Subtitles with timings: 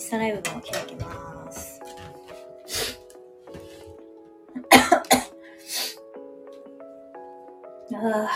[0.00, 1.78] ンスタライブも開きます。
[7.92, 8.28] あ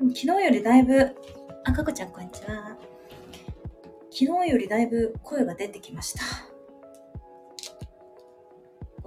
[0.00, 1.14] ー昨日よりだいぶ、
[1.64, 2.78] あ、かこちゃんこんにちは。
[4.10, 6.24] 昨日よりだいぶ声が出てきました。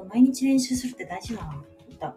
[0.04, 1.64] 毎日練習するって大事だな。
[1.90, 2.16] 歌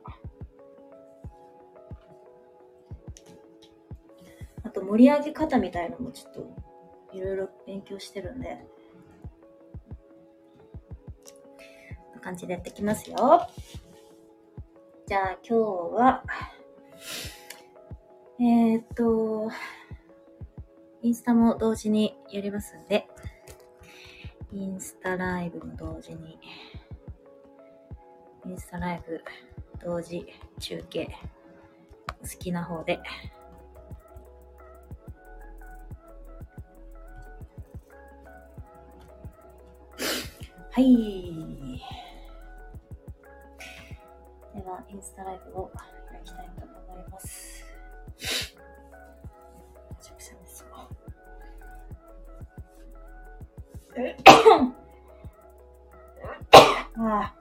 [4.65, 6.62] あと盛り上げ方みたいのもちょっと
[7.13, 8.59] いろいろ勉強してるんで。
[12.07, 13.47] こんな感じでやってきますよ。
[15.07, 15.55] じゃあ今日
[15.95, 16.25] は、
[18.41, 19.51] えー、っと、
[21.03, 23.07] インスタも同時にやりますんで、
[24.53, 26.39] インスタライブも同時に、
[28.47, 29.23] インスタライブ
[29.85, 30.27] 同時
[30.61, 31.09] 中継、
[32.23, 33.01] お好きな方で。
[40.75, 40.97] はい。
[44.55, 45.71] では、インスタライブを
[46.11, 47.63] 開きたいと思います。
[48.19, 48.27] め
[50.03, 50.89] ちゃくちゃですわ。
[56.97, 57.35] ああ。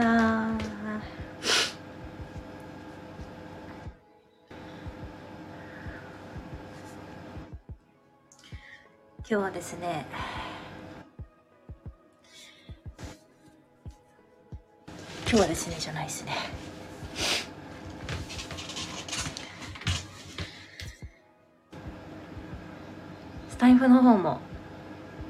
[0.00, 1.02] こんにちは。
[9.18, 10.06] 今日はですね、
[15.28, 16.32] 今日はですね、じゃないですね。
[23.50, 24.40] スタイフの方も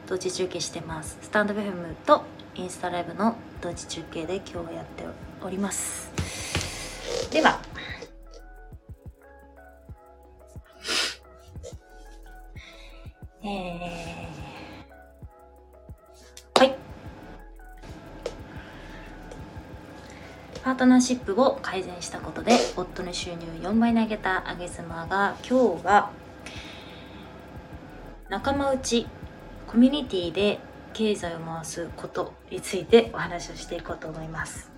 [0.06, 1.19] 同時中継してます。
[1.22, 2.22] スタンド FM と
[2.54, 5.04] インスタライブの同時中継で今日やって
[5.43, 6.10] おります。
[7.31, 7.60] では、
[13.43, 16.75] えー、はい。
[20.62, 26.10] パートナーシップを改善したことで夫の収入4倍に上げたあげ妻が今日は
[28.31, 29.06] 仲間内
[29.66, 30.59] コミュニティで
[30.92, 34.70] 経済を回すことについてお話をしていこうと思います。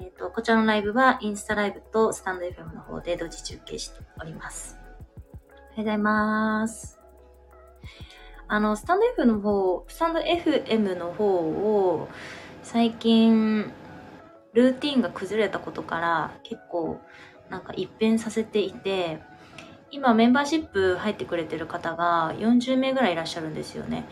[0.00, 4.78] えっ、と、こちらのライブはインスタライブとスタンド FM の方で同時中継しております。
[4.78, 7.00] おはようございます。
[8.46, 12.08] あの、スタンド FM の方、スタンド FM の方を
[12.62, 13.72] 最近
[14.52, 17.00] ルーティンが崩れたことから結構
[17.50, 19.20] なんか一変させていて、
[19.90, 24.04] 今メンバーシップ入ってくれてる方が40名ぐらいいらっしゃるんですよね。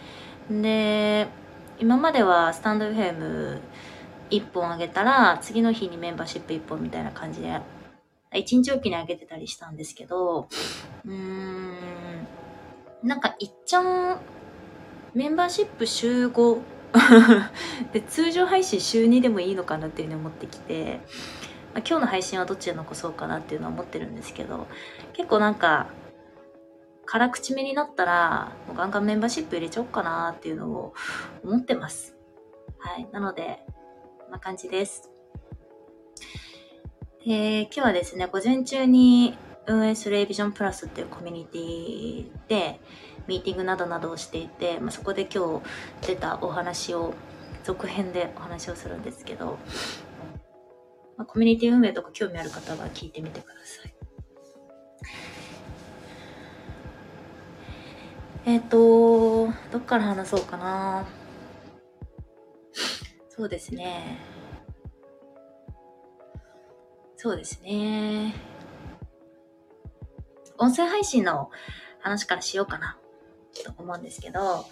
[0.50, 1.28] で
[1.78, 3.60] 今まではスタンド FM1
[4.52, 7.60] 本あげたら次の日にメンバーシップ1本みたいな感じで
[8.32, 10.48] 1日おきにあげてたりしたんですけど
[11.04, 11.72] うーん
[13.02, 14.18] なんかいっちゃん
[15.14, 16.60] メンバーシップ週5
[17.92, 21.00] で通常配信週2でもいいのかなっていうふうに思ってきて、
[21.74, 24.66] まあ今日の配信はどっちで残そうかなっていうのは思ってるんですけど
[25.12, 25.88] 結構なんか
[27.06, 30.92] 辛口目になったら、もうガンガンメンバーシップ入れちゃおうかなっていうのを
[31.44, 32.16] 思ってます。
[32.78, 33.08] はい。
[33.12, 33.60] なので、
[34.20, 35.10] こんな感じです。
[37.24, 42.80] で、今日はですね、午前中に運営するエビジョンプラスっていうコミュニティで、
[43.26, 45.60] ミーティングなどなどをしていて、まあ、そこで今
[46.00, 47.14] 日出たお話を、
[47.64, 49.58] 続編でお話をするんですけど、
[51.16, 53.97] まあ、コミュニティ運営とか興味ある方は聞いてみてください。
[58.47, 61.04] えっ、と、どっから話そうかな。
[63.28, 64.21] そうですね。
[67.16, 68.37] そうですね。
[70.59, 71.51] 音声配信の
[71.98, 72.97] 話からしようかな
[73.65, 74.65] と思うんですけど、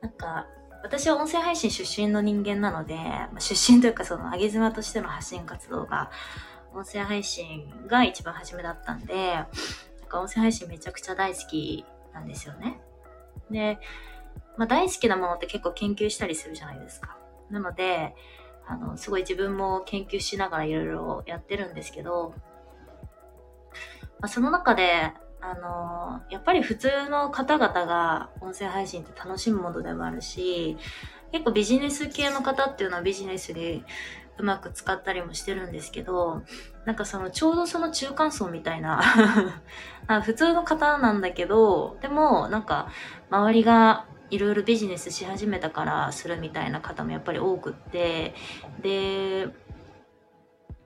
[0.00, 0.48] なんか、
[0.82, 2.98] 私は音声配信出身の人間なので、
[3.38, 6.10] 出身というかその上げ妻としての発信活動が、
[6.74, 9.46] 音声配信が一番初めだったんで、なん
[10.08, 12.80] か音声配信めちゃくちゃ大好きなんですよね。
[13.50, 13.78] で、
[14.56, 17.16] まあ、大好きなものって結構研究したりするじゃないですか。
[17.50, 18.14] なので、
[18.66, 22.34] あの、すごい自分も研究しながらいろいろやってるんですけど、
[24.20, 25.12] まあ、その中で、
[25.46, 30.78] あのやっぱり普通の方々が音声配信って楽しむものでもあるし、
[31.32, 33.84] 結構ビジネス系の方っていうのはビジネスに
[34.38, 36.42] うまく使ったりもしてるんですけど、
[36.84, 39.02] なんかそのちょうどその中間層みたいな
[40.24, 42.88] 普通の方なんだけど、でもなんか
[43.30, 48.34] 周りがいろいろビジネスし始めたからするみたいな方もやっぱり多くって、
[48.82, 49.48] で、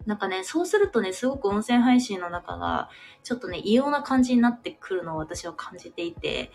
[0.05, 2.89] なんかね、そうするとね、すごく音声配信の中が、
[3.23, 6.51] ちょっとね、異様な感じになってくるのを私は感じていて、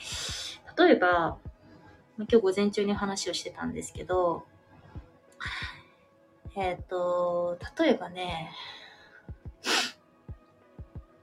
[0.78, 1.38] 例えば、
[2.18, 4.46] 今日午前中に話をしてたんですけど、
[6.56, 8.52] えっ、ー、と、例えばね、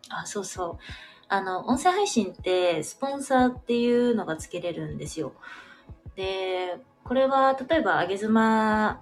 [0.09, 0.79] あ、そうそう。
[1.29, 5.33] あの、音声配信ってスポンサーっていうのがつけれるんですよ。
[6.17, 9.01] で、これは例えばあげ妻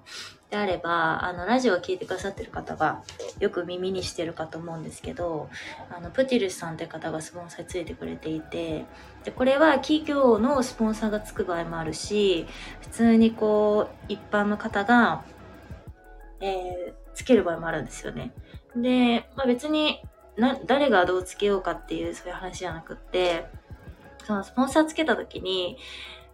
[0.50, 3.02] であれば、あの、ラジオを聴いてくださってる方が
[3.40, 5.48] よく耳にしてるかと思うんですけど、
[5.90, 8.84] あの、プティルスさんって方がスポンサーついてくれていて、
[9.24, 12.46] で、これは企業のスポンサーがつく場合もあるし、
[12.80, 15.24] 普通にこう、一般の方が、
[16.40, 18.32] えー、つける場合もあるんですよね。
[18.76, 20.02] で、まあ、別に
[20.36, 23.46] な誰がどうつけようかっていうそういう話じゃなくって
[24.24, 25.78] そのスポンサーつけた時に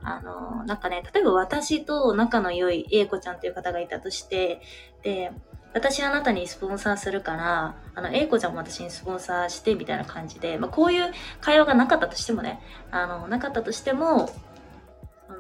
[0.03, 4.61] あのなんかね例えば私と仲の良い A 子ちゃんっていう方がいたとして
[5.03, 5.33] で
[5.75, 12.61] 私あなたにスポンサーするから、あの、A 子ちゃんも私にスポンサーしてみたいな感じで、まあ、こういう会話がなかったとしてもね、
[12.93, 14.31] あの、なかったとしても、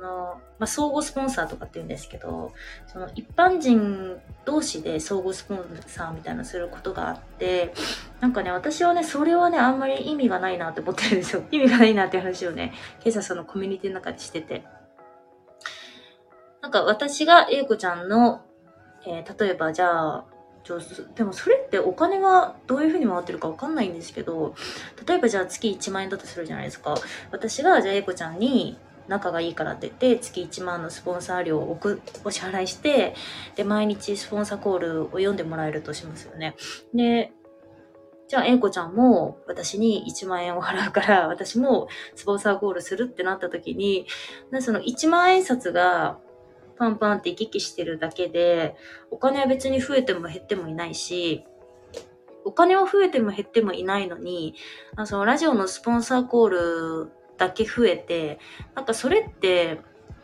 [0.04, 2.52] の、まあ、相互スポンサーとかって言うんですけど、
[2.86, 7.72] その一般人同士で相互スポンサーみたいなすることがあって、
[8.20, 11.42] なんかね、私はね、それはね、あんまり意味がないなって思ってるんですよ。
[11.50, 12.72] 意味がないなって話をね、
[13.02, 14.64] 今朝そのコミュニティの中でしてて。
[16.60, 18.42] なんか私が英子ちゃんの、
[19.06, 20.24] えー、例えばじゃあ、
[21.14, 24.54] でもそれってお金がどういうふうに回ってるかわかんないんですけど、
[25.06, 26.94] 例えばじゃあ月1万円だとするじゃないですか。
[27.30, 28.78] 私がじゃあ英子ちゃんに
[29.08, 31.78] 仲がいいからって言って月1万のスポンサー料を
[32.24, 33.14] お支払いして
[33.56, 36.56] で毎日スポンサーコールを読んでもらえるとしますよね。
[36.94, 37.32] で
[38.26, 44.06] じゃあ、えんこちゃんも私に1万円を払うから、私もスポンサーコールするってなった時に、
[44.60, 46.18] その1万円札が
[46.78, 48.76] パンパンって行き来してるだけで、
[49.10, 51.44] お金は別に増えても減ってもいないし、
[52.44, 54.54] お金は増えても減ってもいないのに、
[55.04, 58.38] そのラジオのスポンサーコールだけ増えて
[58.74, 59.80] なんかそれって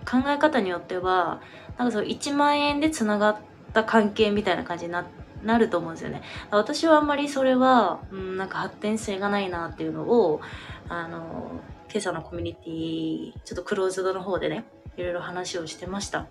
[0.09, 1.41] 考え方によっては
[1.79, 3.37] なんかその1万円でつながっ
[3.73, 5.07] た関係みたいな感じにな
[5.43, 6.23] なると思うんですよね。
[6.51, 10.41] 私はあんまりそれは、うん、なんか発展性がないなっていうのを
[10.89, 11.51] あの
[11.91, 14.65] 今朝のコミュニティちょっとクローズドの方でね
[14.97, 16.27] いろいろ話をしてました。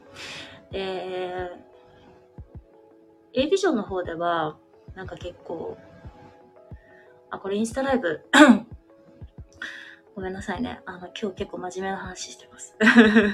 [0.72, 1.50] で
[3.34, 4.58] A ビジョンの方では
[4.96, 5.78] なんか結構
[7.32, 8.22] あこれインスタライブ
[10.20, 10.82] ごめんなさいね。
[10.86, 12.76] あの、今日結構真面目な話してます。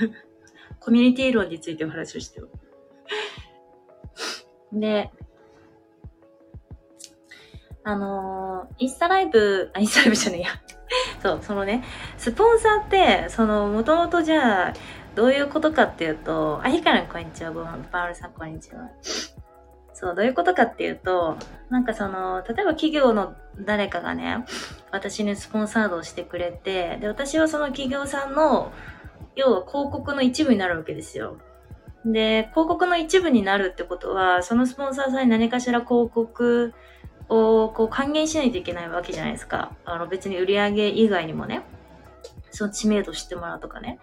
[0.79, 2.51] コミュニティ論についてお話をしてる。
[4.71, 5.09] で、
[7.83, 10.49] あのー、インスタライブ、あ、インスタライブじゃねえや。
[11.23, 11.83] そう、そのね、
[12.19, 14.73] スポンサーって、その、もともとじゃあ、
[15.15, 18.91] どういうことかっていうと、あ、ひかるんこんにちは、ごめん、パールさんこんにちは。
[19.95, 21.37] そう、どういうことかっていうと、
[21.69, 24.45] なんかその、例えば企業の誰かがね、
[24.91, 28.73] 私にスポンサードをしてくれて、で、私はその企業さんの、
[29.37, 31.37] 要は広告の一部になるわけですよ。
[32.05, 36.73] で、広告の一部になるってことは、そのスポンサーさんに何かしら広告
[37.29, 39.75] をこう還元しないといけないわけじゃないですか。
[39.85, 41.61] あの別に売り上げ以外にもね、
[42.51, 43.99] その知名度知ってもらうとかね。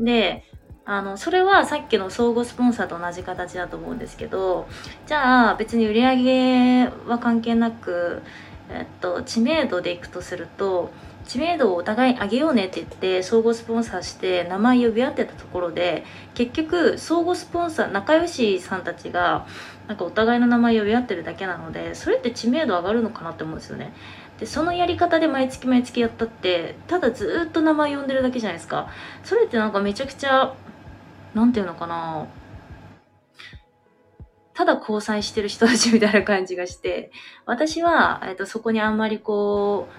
[0.00, 0.44] で、
[0.86, 4.68] あの、それはさっきの相互スポンサーと同じ形だと思うんですけど、
[5.06, 8.22] じゃあ別に売り上げは関係なく、
[8.68, 10.90] えっと、知名度でいくとすると、
[11.26, 19.46] 知名度をお互い上げようねって言って相互スポンサーして名前呼び合ってたところで結局相互スポンサー仲良しさんたちが
[19.88, 23.92] なんかお互いの名前呼び合ってるだけなのでそれって知名度上がるのかなって思うんですよね。
[24.38, 28.90] でそのやり方で毎月毎月やったってただずっと名前呼んでるだけじゃないですか。
[29.22, 30.54] それってなんかめちゃくちゃ
[31.34, 32.26] なんていうのかな
[34.54, 37.10] ただ交際してる人たちみたいな感じがして、
[37.44, 39.92] 私は、えっと、そこにあんまりこう、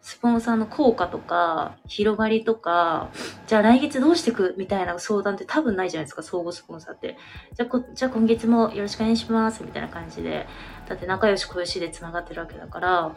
[0.00, 3.10] スポンサーの効果とか、広がりとか、
[3.46, 7.18] じゃあ来月どうしていくみたいな相談って多分ないじゃないですか、相互スポンサーって。
[7.54, 10.46] じゃあじゃあ今月もよろしくお願いしますみたいな感じで、
[10.88, 13.16] だって仲良し小良しで繋がってるわけだから、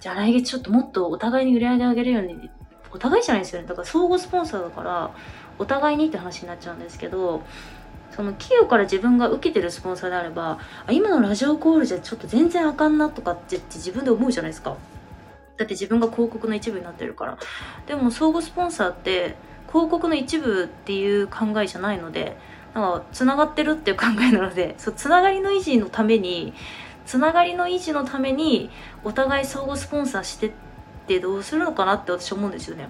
[0.00, 2.50] じゃあ来月ちょっともっとお互いに売り上げ上げるように、
[2.92, 3.68] お互いじゃないですよね。
[3.68, 5.10] だから相互スポンサーだから、
[5.58, 7.42] お互いにって話になっちゃうんですけど
[8.10, 14.76] その企業から自分が受けてるスポンサーであればあ今のラジオコールじゃちょっと全然あかんなとかって自分で思うじゃないですか
[15.56, 17.38] だって自分が広告の一部になってるから
[17.86, 19.36] でも相互スポンサーって
[19.68, 22.36] 広告の一部っていう考えじゃないので
[22.74, 26.52] なんかつながってるっていう考えなのでそうつながりの維持のために
[27.06, 28.70] つながりの維持のために
[29.04, 30.71] お互い相互スポンサーしてって
[31.20, 32.88] どうするのかなって私思うんですよね。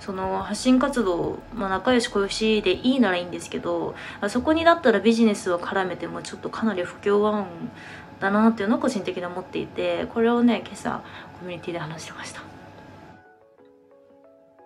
[0.00, 7.46] その発信活動、まあ、仲良し小良しでいいならいいんですけどあそこにだったらビジネスを絡めてもちょっとかなり不協和音
[8.20, 11.02] だなっていうのを個人的に思っていてこれをね今朝
[11.40, 12.42] コミュニティで話してました。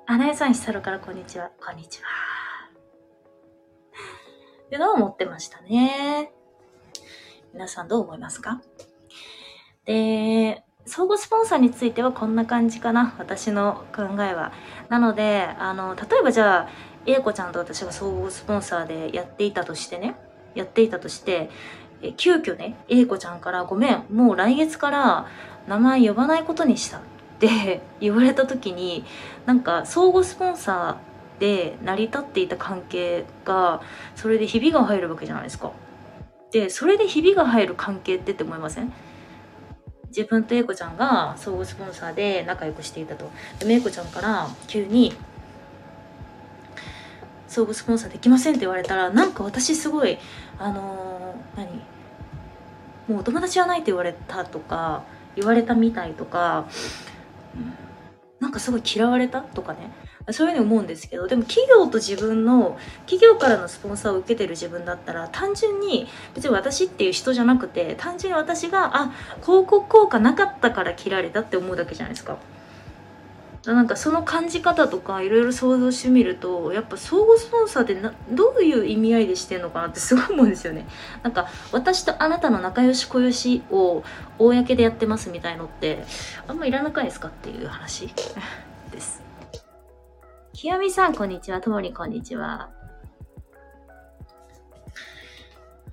[0.07, 1.51] 花屋さん久からこんにちは。
[1.65, 2.09] こんにちは。
[4.67, 6.33] っていうのを思ってましたね。
[7.53, 8.61] 皆さんどう思いますか？
[9.85, 14.53] で相互スポンサーについてはこんな感じかな私の考えは
[14.89, 16.69] なのであの例えばじゃあ
[17.07, 20.17] A 子ちゃんと私が相互スポンサーでやっていたとしてね
[20.55, 21.51] やっていたとして
[22.03, 25.27] え急遽ね A 子ちゃんから「ごめんもう来月から
[25.67, 27.01] 名前呼ばないことにした」っ
[27.39, 29.05] て 言われた時に
[29.47, 33.81] なんか相互スポンサーで成り立っていた関係が
[34.17, 35.71] それでひびが入るわけじゃないですか。
[36.51, 38.93] でそれでひびが入る関係ってって思いません？
[40.09, 43.31] 自分と英子ちゃんが相互スポンサーで仲良くしていたと。
[43.59, 45.15] でも英子ちゃんから急に
[47.47, 50.19] 相互スポンサーできませんって言われたらなんか私すごい
[50.59, 51.69] あのー、何
[53.09, 56.67] もうお友達はないって言われたとか言われたみたいとか、
[58.41, 59.91] なんかすごい嫌われたとかね。
[60.33, 72.39] そういうふうに思うんですけどでも企業と自分の企業からのスポンサーを受けてる自分だったら単純に別に私っていう人じゃなくて単純に私があ広告効果なかったから切られたって思うだけじゃないですか。
[73.67, 80.87] なんかその感じ方とかいろいろ想像してみるとやっぱ相互スポンサーってなどういう意味合いでしてんのかなってすごい思うんですよね。
[81.23, 84.05] なんか私とあなたの仲良し小良しを
[84.39, 86.05] 公でやってますみたいのって
[86.47, 88.09] あんまいらなくないですかっていう話
[90.59, 90.63] です。
[90.63, 91.61] 清美さん、こんにちは。
[91.61, 92.71] ともにこんにちは。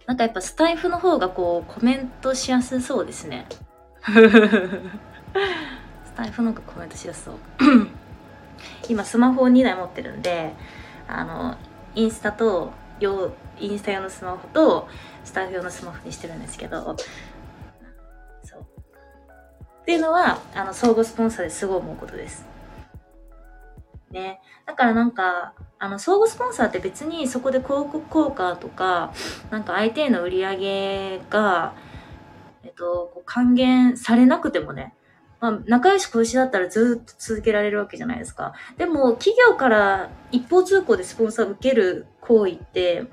[0.08, 3.48] なんかやっぱスタイフの方がこうコメントしやすそうですね。
[4.06, 4.12] ス
[6.16, 7.36] タイフの方がコメントしやすそう。
[8.90, 10.54] 今スマホを2台持ってるんで、
[11.08, 11.58] あの、
[11.96, 14.88] インスタと、用、インスタ用のスマホと、
[15.24, 16.96] スタイフ用のスマホにしてるんですけど、
[18.44, 18.62] そう。
[18.62, 18.66] っ
[19.86, 22.56] ていうのは、あの、相互スポンサーですごい思うことです。
[24.16, 24.40] ね。
[24.66, 29.14] だからなんか、あの、相互スポンサーって別にそこで広告効果とか、
[29.52, 31.74] なんか相手への売り上げが、
[32.64, 34.94] えっと、還元されなくてもね、
[35.40, 38.54] まあ、仲良し小石だったらずっと続けられるわけじゃないですか。
[38.78, 43.06] でも、企業から一方通行でスポンサー受ける行為って、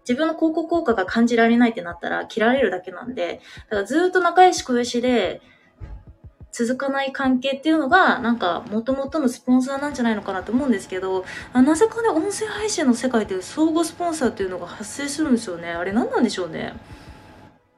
[0.00, 5.40] 自分の広告効果が感じられないってなったら切られるだけなんで、だからずっと仲良し小石で、
[6.52, 15.70] 続かない関係っていうのが、なんか、もともとのスポンサーなんじゃないのかなと思うんですけど、あなぜかね、音声配信の世界で相互スポンサーっていうのが発生するんですよね？
[15.70, 16.74] あれ何なんでしょうね？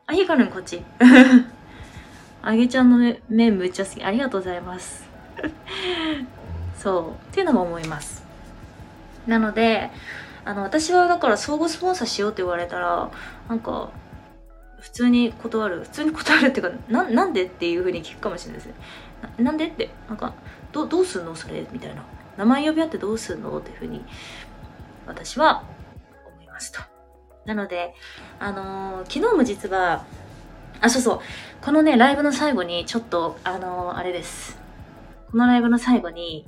[0.06, 0.82] あ、ひかるんこっち。
[2.42, 4.02] あげちゃんの目むっちゃ好き。
[4.02, 5.04] ありがとうございます。
[6.78, 7.10] そう。
[7.10, 8.24] っていうのも思います。
[9.26, 9.90] なので、
[10.44, 13.10] あの、私はだから相互スポンサーしようって言われたら、
[13.48, 13.90] なんか、
[14.80, 18.74] 普通に断る普通に断るっていうか なんでっていうふうに聞くかもしれないですね。
[19.38, 20.34] ななんでってなんか
[20.72, 22.02] どどうすんのそれみたいな。
[22.36, 24.02] 名前呼び合ってどうすんのっていうふうに
[25.06, 25.62] 私は
[26.32, 26.80] 思いますと。
[27.44, 27.94] なので
[28.38, 30.04] あのー、昨日も実は
[30.80, 31.20] あそうそう。
[31.60, 34.58] このねライブの最後にちょっとあのー、あれです。
[35.30, 36.46] このライブの最後に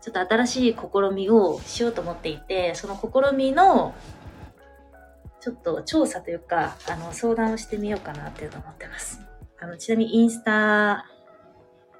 [0.00, 3.92] ちょっと新しい試みをしようと思っていてその試みの
[5.46, 9.20] ちょっと調査というか、あの、相談をしてみようかなっていうのを思ってます。
[9.60, 11.06] あの、ちなみにインスタ、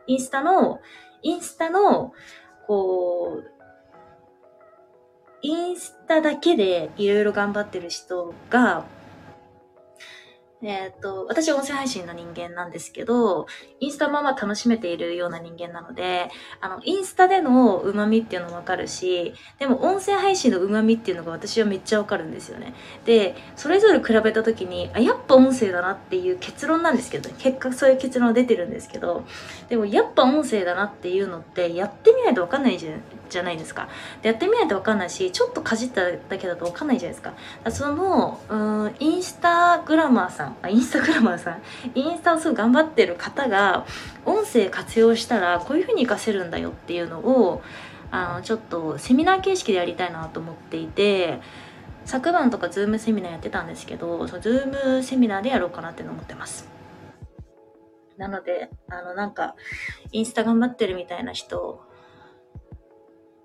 [0.08, 0.80] インスタの、
[1.22, 2.12] インスタの、
[2.66, 3.50] こう、
[5.42, 8.84] インスタだけでいろいろ頑張ってる人が、
[10.60, 13.46] えっ、ー、と、私は音声配信の人間なんですけど、
[13.80, 16.30] インスタまあまあ楽しめているような人間なので、
[16.61, 22.75] あの、インスタでの旨味っていうのもわかるし、でも音声配信の旨味っていうのが私はめっちゃわかるんですよね。
[23.04, 29.25] で、それぞれ比べた時に、あ、やっぱ音声だなっていう結論なんですけど、結果そういう結論は出てるんですけど、
[29.68, 32.92] でもやっぱ音声だなっていうのって、やってみないとわかんないじゃ
[33.28, 33.88] じゃないですか。
[34.23, 37.35] で、やってみないとわかんないし、ちょっとかじっただけだとわかんないじゃないですか。
[37.71, 41.62] その、うん、インスタグラマーさん、あインスタグラマーさん
[41.95, 43.65] インスタをすぐ頑張ってる方が
[44.25, 47.62] 音声活用したらこういう風に活かせるんだよっていうのを
[48.11, 51.40] あのちょっとセミナー形式でやりたいなと思っていて
[52.04, 56.76] 昨晩とかズームセミナーやってたんですけどそのズームセミナーでやろうかなって思ってます
[58.18, 59.54] なので、あの、なんか、
[60.12, 61.82] インスタ頑張ってるみたいな人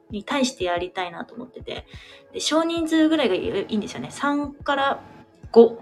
[0.10, 1.86] に対してやりたいなと思ってて、
[2.34, 4.10] で、少人数ぐらいがいいんですよね。
[4.12, 5.02] 3から
[5.52, 5.78] 5、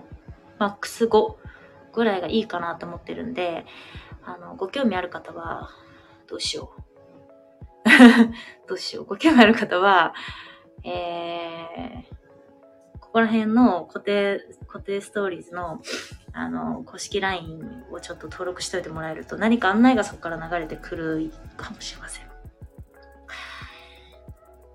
[0.58, 1.36] マックス5
[1.94, 3.66] ぐらいがいいかなと思ってるんで、
[4.36, 5.70] あの、ご興味ある方は、
[6.28, 6.82] どうしよう。
[8.68, 9.06] どうしよう。
[9.06, 10.14] ご興味ある方は、
[10.84, 15.82] えー、ここら辺の固定、固定ストーリーズの、
[16.34, 22.30] あの、公式 LINE をちょっと登録しておいてもらえると、何か案内がそこから流れてくるかもしれません。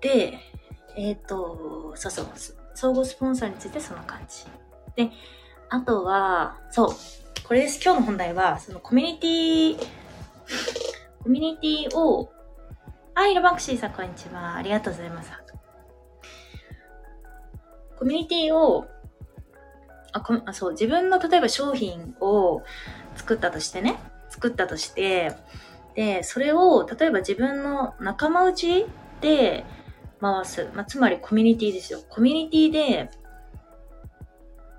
[0.01, 0.39] で、
[0.97, 2.25] えっ、ー、と、そうそう、
[2.75, 4.45] 総合スポンサーについてそんな感じ。
[4.95, 5.11] で、
[5.69, 6.89] あとは、そう、
[7.43, 7.79] これです。
[7.83, 9.77] 今日の本題は、そのコミュニティ、
[11.23, 12.31] コミュニティを、
[13.13, 14.55] あ、イロバンクシーさん、こんにちは。
[14.55, 15.31] ありがとうございます。
[17.97, 18.87] コミュニティを、
[20.11, 22.63] あ、こあそう、自分の例えば商品を
[23.15, 23.99] 作ったとしてね、
[24.29, 25.33] 作ったとして、
[25.93, 28.85] で、それを、例えば自分の仲間内
[29.21, 29.65] で
[30.19, 30.69] 回す。
[30.73, 31.99] まあ、つまりコミュニティですよ。
[32.09, 33.09] コミュニティで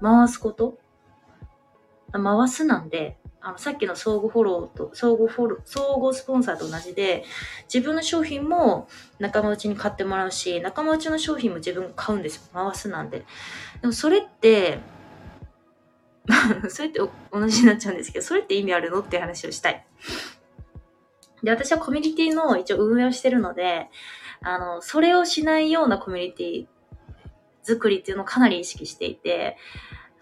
[0.01, 0.79] 回すこと
[2.23, 7.25] 回すなんで、あの、さっきの相互フォローと、相互フォロー、相互スポンサーと同じで、
[7.73, 12.43] 自分の商品も仲間内に買ってもらうし、仲間内の商品も自分買うんですよ。
[12.53, 13.25] 回すなんで。
[13.81, 14.81] でもそれって、
[16.69, 17.01] それって
[17.33, 19.87] 同じになっちゃうんですけど、それって意味あるのって話をしたい。
[21.43, 23.89] で、私はコミュニティの一応運営をしてるので、
[24.43, 26.67] あの、それをしないようなコミュニティ
[27.63, 29.57] 作りっていうのをかなり意識していて、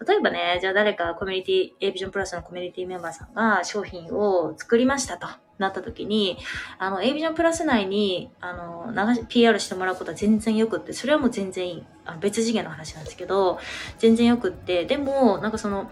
[0.07, 6.37] 例えばね、じゃあ誰かコミュニティ、A ビジョンプラスのコミュニティメンバーさんが商品を作りましたとなった時に、
[6.77, 11.85] あの、A ビジョンプラス内に、あの、流し、PR してもらうことは全然よくって、それはもう全然いい。
[12.05, 13.59] あの別次元の話なんですけど、
[13.97, 15.89] 全然よくって、でも、なんかその、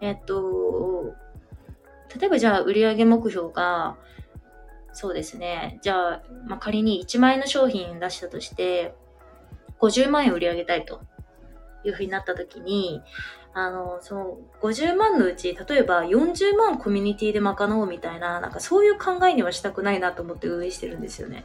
[0.00, 1.14] えっと、
[2.18, 3.96] 例えばじゃあ売上目標が、
[4.92, 5.78] そうですね。
[5.82, 8.94] じゃあ、まあ、仮に1万円の商品出したとして、
[9.78, 11.02] 50万円売り上げたいと。
[11.88, 13.02] いうふうになった時に、
[13.54, 21.44] あの、その50万のうち、例えば40万コミュニティで賄おうみたいな、なんかそういう考えにはしたくないなと思って運営してるんですよね。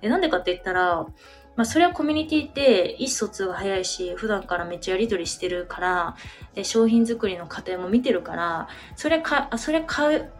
[0.00, 1.06] えなんでかって言ったら、
[1.54, 6.16] まあそれはコミュニティって意思疎通が早いし、普段からめっちゃやりとりしてるから、
[6.54, 10.32] で商品作りの過程も見てるから、それか、それ買う、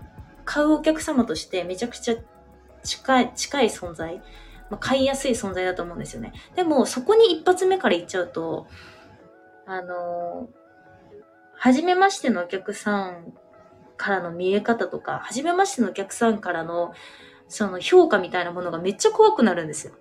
[0.45, 2.17] 買うお客様としてめちゃくちゃ
[2.83, 4.17] 近い、近い存在、
[4.71, 6.33] まあ、買いやすい存在だと思うんですよね。
[6.57, 8.67] でも、そこに一発目から行っちゃうと、
[9.67, 10.49] あの、
[11.55, 13.33] 初めましてのお客さん
[13.97, 16.93] からの見え方とか、初めましてのお客さんからの
[17.49, 19.95] その評価みたいなものがめっちゃ怖くなるんですよ。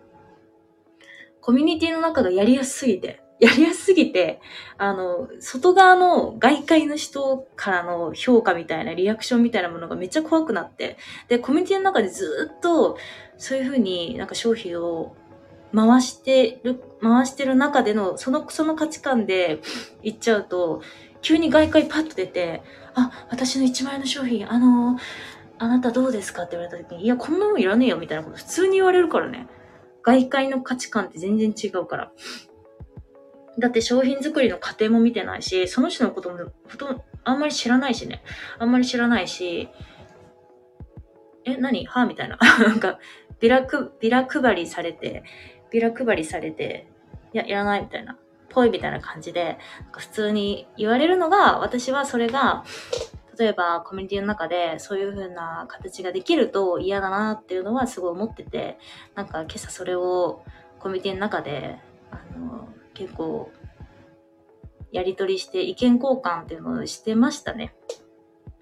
[1.41, 4.39] コミュニティの中がやりやすすぎて、やりやすすぎて、
[4.77, 10.97] あの、外側の外界の人からの評価みたいなリアクションみたいなものがめっちゃ怖くなって、
[11.27, 12.97] で、コミュニティの中でずっと
[13.37, 15.15] そういうふうになんか商品を
[15.75, 19.59] 回してる、回してる中での、その、その価値観で
[20.03, 20.81] 行っちゃうと、
[21.21, 22.61] 急に外界パッと出て、
[22.93, 24.97] あ、私の1万円の商品、あの
[25.57, 29.47] あなたどうですかって言われた時に、いや、こんなのいらねえよみたいなこと普通に言われるからね。
[30.03, 32.11] 外界の価値観って全然違うから。
[33.59, 38.23] だって商品作りの過程も見てないし、その人のこともほとんどあんまり知らないしね。
[38.57, 39.69] あんまり知らないし、
[41.45, 41.85] え、何？
[41.85, 42.05] は？
[42.05, 42.37] みたいな。
[42.59, 42.99] なんか、
[43.39, 45.23] ビラく、ビラ配りされて、
[45.71, 46.87] ビラ配りされて、
[47.33, 48.17] いや、いらないみたいな、
[48.49, 52.63] ぽいみたいな感じで、なんか普通に言われるのが、私はそれが、
[53.39, 58.77] 例えばコミュニティの中でそういう風な形ができると嫌だなっていうのはすごい思ってて、
[59.15, 60.43] なんか今朝それを
[60.79, 61.79] コミュニティの中で、
[62.11, 63.51] あの、結構、
[64.91, 67.73] やりとりして意見交換っていうのをしてましたね。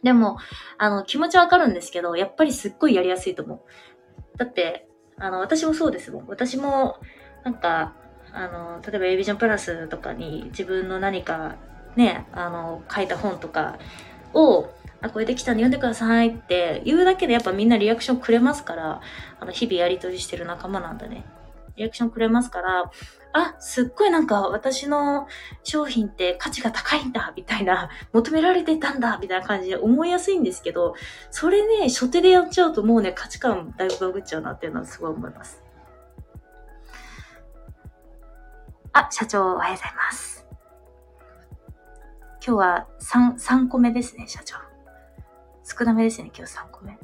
[0.03, 0.37] でも、
[0.77, 4.37] あの、気持ちわかるんですけど、やっぱりすっごいやりやすいと思う。
[4.37, 4.88] だって、
[5.19, 6.27] あの、私もそうですもん。
[6.27, 6.97] 私も、
[7.43, 7.93] なんか、
[8.31, 11.55] あの、例えば A ビジョンプラスとかに自分の何か
[11.95, 13.77] ね、あの、書いた本とか
[14.33, 14.69] を、
[15.01, 19.01] あ、これできたんで読んでくださいって言うだけでやっぱみんなリアクションくれますから、
[19.39, 21.23] あの、日々やりとりしてる仲間なんだね。
[21.79, 22.91] リアクションくれますから、
[23.31, 25.27] あ、すっごいなんか私の
[25.63, 30.93] 商品って価値が高いんだ、みたいな、求められてたんだ、みたいな感じで思いやすいんですけど、
[31.31, 35.63] それね、初手でやっちゃうともうね、価値観だいぶバグっちゃうなっていうのはすごい思います。
[38.91, 40.45] あ、社長、おはようございます。
[42.45, 44.57] 今日は3、3個目ですね、社長。
[45.63, 46.97] 少なめですね、今日3個目。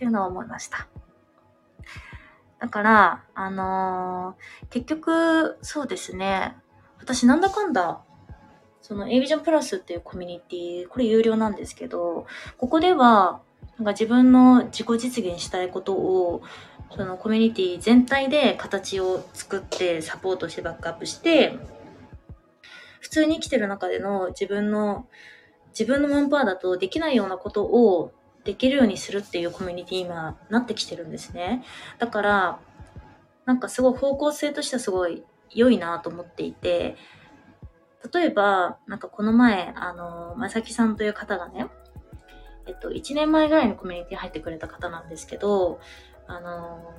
[0.00, 0.88] っていうのを思いました。
[2.58, 6.56] だから、あのー、結局、そうですね。
[6.98, 8.00] 私なんだかんだ、
[8.80, 13.42] その A ビジョンプラスっていうコミュニティ、これ有料なんですけど、ここでは、
[13.76, 16.40] なんか自分の自己実現したいことを、
[16.96, 21.58] そのコミュニティ全体で形を作ってサポートしてバックアップして、
[23.00, 25.06] 普通に生きてる中での自分の、
[25.78, 31.64] 自分のマンパワーだとできないようなことをできるようにするっていうコミュニティ今なってきてるんですね。
[31.98, 32.58] だから、
[33.44, 36.96] なんかすごい方向性としてはすごい良いなと思っていて、
[38.12, 41.66] 例えば、なんかこの前、あの、まさきさんという方がね、
[42.66, 45.80] えっと、1年前ぐらいのコミュニティ入ってくれた方なんですけど、
[46.26, 46.94] あの、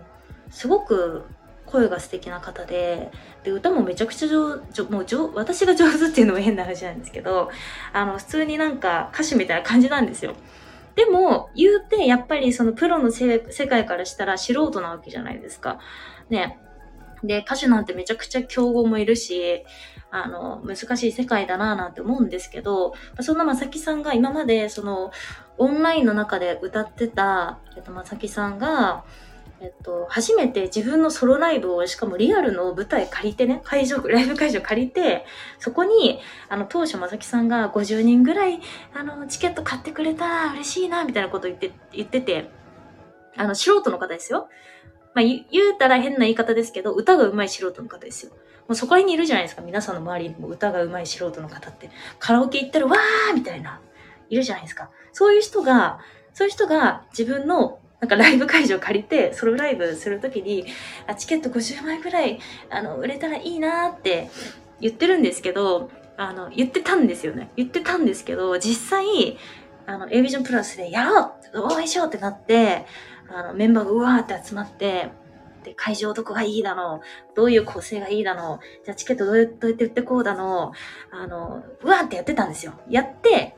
[0.49, 1.23] すごく
[1.65, 3.11] 声が素敵な方で、
[3.43, 7.49] で、歌もめちゃくちゃ上手、もう上、私が上手っていうのも変な話なんですけど、
[7.93, 10.35] あの、普通になんか歌手みたいな感じなんですよ。
[10.95, 15.79] でも、言うて、やっぱりそのプロの世界からしたら素人なわけじゃないですか。
[16.29, 16.59] ね。
[17.23, 19.63] で、歌手なんてめちゃくちゃ競合もいるし、
[20.09, 25.11] あの、難しい世界だなぁなんて思うんですけど、そんなまさきさんが今まで、その、
[25.57, 29.05] オンラインの中で歌ってた、えっと、まさきさんが、
[29.61, 35.23] えっと、初めて自分のソロライブを、しかもリアルの舞台借りてね、会場、 ライブ会場借りて、
[35.59, 36.19] そこに、
[36.49, 38.59] あの、当初まさきさんが50人ぐらい、
[38.91, 42.49] あの、チケット買ってくれたら嬉しいな、みたいなこと言って、言ってて、
[43.37, 44.49] あの、素人の方ですよ。
[45.13, 45.43] まあ、言
[45.75, 48.31] うたら変な言い方ですけど、歌が上手い素人の方ですよ。
[48.31, 48.37] も
[48.69, 49.61] うそこにいるじゃないですか。
[49.61, 51.91] 皆さんの周りにも歌が上手い素人の方って。
[52.17, 53.79] カラオケ行ったら、わーみたいな、
[54.29, 54.89] いるじゃないですか。
[55.11, 55.99] そういう人が、
[56.33, 60.65] そういう人が自分のなんかライブ会場借りて、ソロライブするときに、
[61.05, 62.39] あ、チケット50枚ぐらい、
[62.71, 64.29] あの、売れたらいいなって
[64.79, 67.51] 言ってるんですけど、あの、言ってたんですよね。
[67.55, 69.37] 言ってたんですけど、実際、
[69.85, 72.87] あの、A ビジョンプラスでやろう応援しようってなって、
[73.29, 75.09] あの、メンバーがうわーって集まって、
[75.63, 77.01] で、会場どこがいいだの、
[77.35, 80.71] どういう構成がいいだの、じゃあチケットどうやって売ってこうだの、
[81.11, 82.73] あの、うわーってやってたんですよ。
[82.89, 83.55] やって、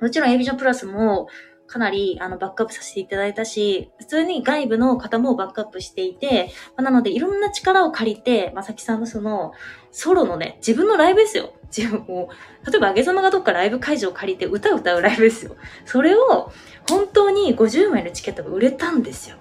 [0.00, 1.28] もちろん A ビジョンプラスも、
[1.66, 9.52] かなりあのバックアップさせていただいたし、普通に外部の方もバックアップしていて、まあ、なのでいろんな力を借りて、まさきさんのその
[9.90, 11.52] ソロのね、自分のライブですよ。
[11.76, 12.28] 自分も、
[12.66, 15.56] 例えばあげさまがどっかライブ会場を借りて歌を歌うライブですよ。
[15.84, 16.52] それを
[16.88, 19.36] 本当に50枚のチケットが売れたんですよ。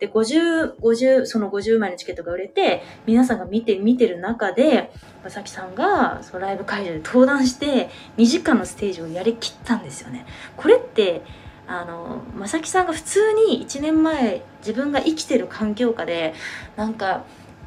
[0.00, 4.90] で、50、50、その50枚のチケットが売れて、皆さんが見て、見てる中で、
[5.24, 10.26] まさきさんが、そのライブ会場で登壇して、2時間のステージをやりきったんですよね。
[10.56, 11.22] これって、
[11.66, 16.34] あの、まさきさんが普通に1年前、自分が生きてる環境下で、
[16.76, 17.24] なんか、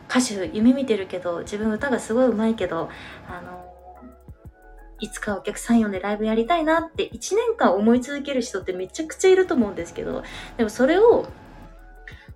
[0.09, 2.89] 歌手、夢見てるけど、自分歌がすごい上手いけど、
[3.27, 3.65] あの、
[4.99, 10.23] いつかお客さん呼んでライブやりたいなって1年間思い続ける人ってめちゃくちゃいると思うんですけど、
[10.57, 11.27] でもそれを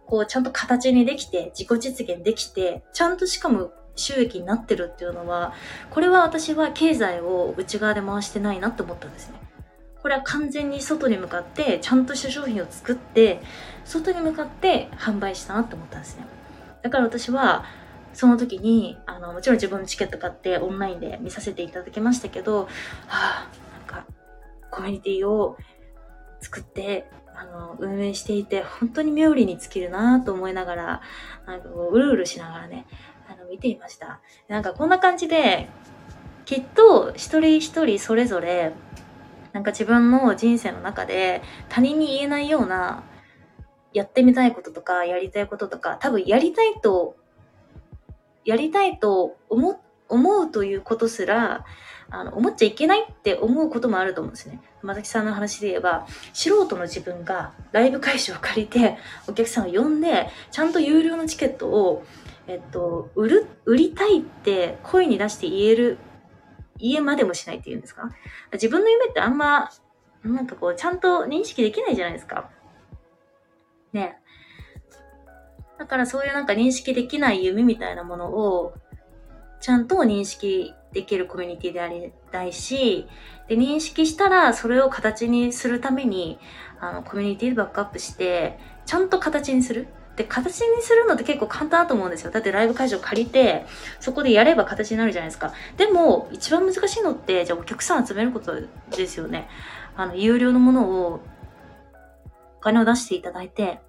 [0.06, 5.54] こう、ちゃんと形にできて、自己実現できて、ちゃんとしかも収益になってるっていうのは、
[5.92, 9.36] これは私は経済を内側で回してないなって思ったんですね。
[10.02, 13.42] これは完全に外に向かって、ちゃんとした商品を作って、
[13.86, 16.26] 外に向かって販売したなって思ったんですね。
[16.82, 17.64] だから私は、
[18.14, 22.68] その時に、あの、もちろん自分のチケット買ってオンラインで見させていただきましたけど、は
[23.08, 23.48] あ、
[23.80, 24.06] なんか、
[24.70, 25.58] コミュニティを
[26.42, 31.02] 作ってあの、運営していて、本当に冥利に尽きるなと思いながら、
[31.46, 32.86] なんかこう、うるうるしながらね、
[33.28, 34.22] あの、見ていました。
[34.48, 35.70] なんかこんな感じで、
[36.46, 38.74] きっと一人一人それぞれ、
[39.54, 43.04] なんか自分の人生の中で他人に言えないような、
[43.94, 47.16] やってみたいこととか、やりたいこととか、多分やりたいと、
[48.44, 51.66] やりたいと思、思うということすら、
[52.10, 54.60] あの、思っちゃいけないって思うこともあると思うんですね。
[54.84, 62.04] まさきさんの話で言えば、素人の自分がライブ会場を借りて、お客さんを呼んで、ちゃんと有料のチケットを、
[62.48, 65.98] えっと、売る、売りたいって声に出して言える、
[66.78, 68.12] 言えまでもしないっていうんですか？
[68.52, 69.72] 自分の夢ってあんま、
[70.24, 72.50] なんかこう、ちゃんと認識できないじゃないですか。
[73.94, 74.18] ね。
[75.80, 78.74] だからそういうなんか認識できない夢みたいなものを、
[79.62, 83.08] ちゃんと認識できるコミュニティでありたいし、
[83.48, 86.40] で、認識したらそれを形にするために、
[86.80, 89.88] あの、コミュニティでバックアップして、ちゃんと形にする。
[90.16, 92.32] で、形にするのって結構簡単だと思うんですよ。
[92.32, 93.66] だってライブ会場借りて、
[94.00, 95.54] そこでやれば形になるじゃないですか。
[95.78, 98.54] でも、一番難しいのって、じゃあお客さん集めること
[98.96, 99.50] ですよね。
[99.96, 101.22] あの、有料のものを、
[102.58, 103.80] お金を出していただいて、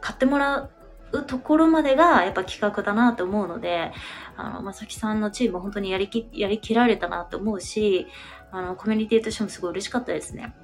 [0.00, 0.70] 買ってもら
[1.12, 3.92] うところまでが、やっぱ企画だなと思うので、
[4.36, 8.06] あの、まさきさんのチーム本当にやりき、やりきられたなと思うし、
[8.50, 10.54] あの、コミュニティとしてもすごい嬉しかったですね。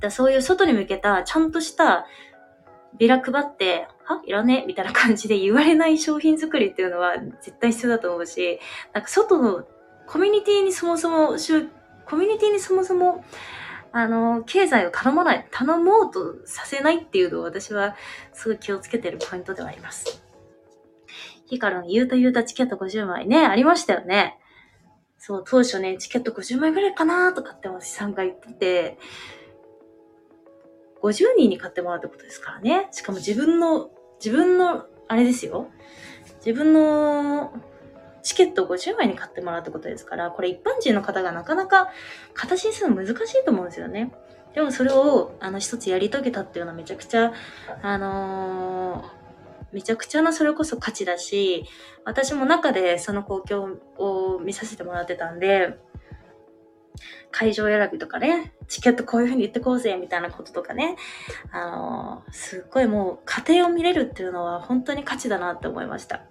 [0.00, 2.06] だそういう外に向けた、ちゃんとした
[2.98, 4.20] ビラ配って、は？
[4.26, 4.64] いらね？
[4.66, 8.58] みたいな感じで言われない商品作りっていうのは絶対必要だと思うし、
[8.92, 9.64] なんか外の
[10.06, 11.36] コミュニティにそもそも、
[12.04, 13.24] コミュニティにそもそも、
[13.92, 17.94] あの、経済を頼まない、頼もうとさせないっていうのを私は
[18.32, 20.21] すごい気をつけてるポイントではあります。
[21.52, 24.38] ヒカルの言うと言うたチケット50枚ね、ありましたよね。
[25.18, 28.98] そう、当初ね、チケット50枚ぐらいかなとかって私さんが言ってて、
[31.02, 32.88] 50人に買ってもらうってことですからね。
[32.92, 35.68] しかも自分の、自分の、あれですよ。
[36.36, 37.52] 自分の
[38.22, 41.90] チケット50枚に買ってもらうってことですから、これ一般人の方がなかなか
[42.32, 44.10] 形にするの難しいと思うんですよね。
[44.54, 47.34] でもそれを、あの、一つやり遂げたっていうのはめちゃくちゃ、
[47.82, 49.21] あのー、
[49.72, 51.64] めちゃくちゃなそれこそ価値だし、
[52.04, 55.78] 私も中でその公共を見させてもらってたんで、
[57.30, 60.96] 会場選びとかね、チケットこういう風に言ってこうぜ、みたいなこととかね、
[61.50, 66.22] あの、すっごいもう家庭を見れるっていうのは本当に価値だなって思いました。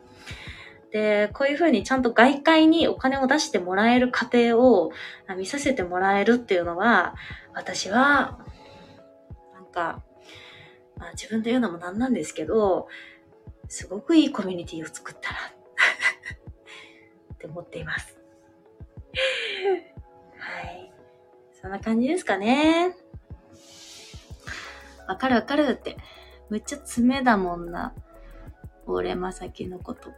[0.92, 4.92] で、こういうふうにちゃんと外界にお金を出してもらえる過程を
[5.38, 7.16] 見させてもらえるっていうのは、
[7.54, 8.40] 私は、
[9.54, 10.04] なんか、
[10.98, 12.88] まあ、自分で言うのもなんなんですけど、
[13.72, 15.40] すごくいいコミュニティを作ったら
[17.34, 18.20] って思っています。
[20.38, 20.94] はい。
[21.54, 22.94] そんな感じですかね。
[25.08, 25.96] わかるわかるって。
[26.50, 27.96] むっちゃ爪だもんな。
[28.88, 30.12] 俺まさきのこと。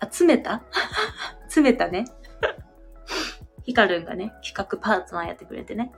[0.00, 0.62] あ、詰めた？
[1.48, 2.06] 詰めたね。
[3.64, 5.92] ヒカルンがね、企画パートナーやってくれてね。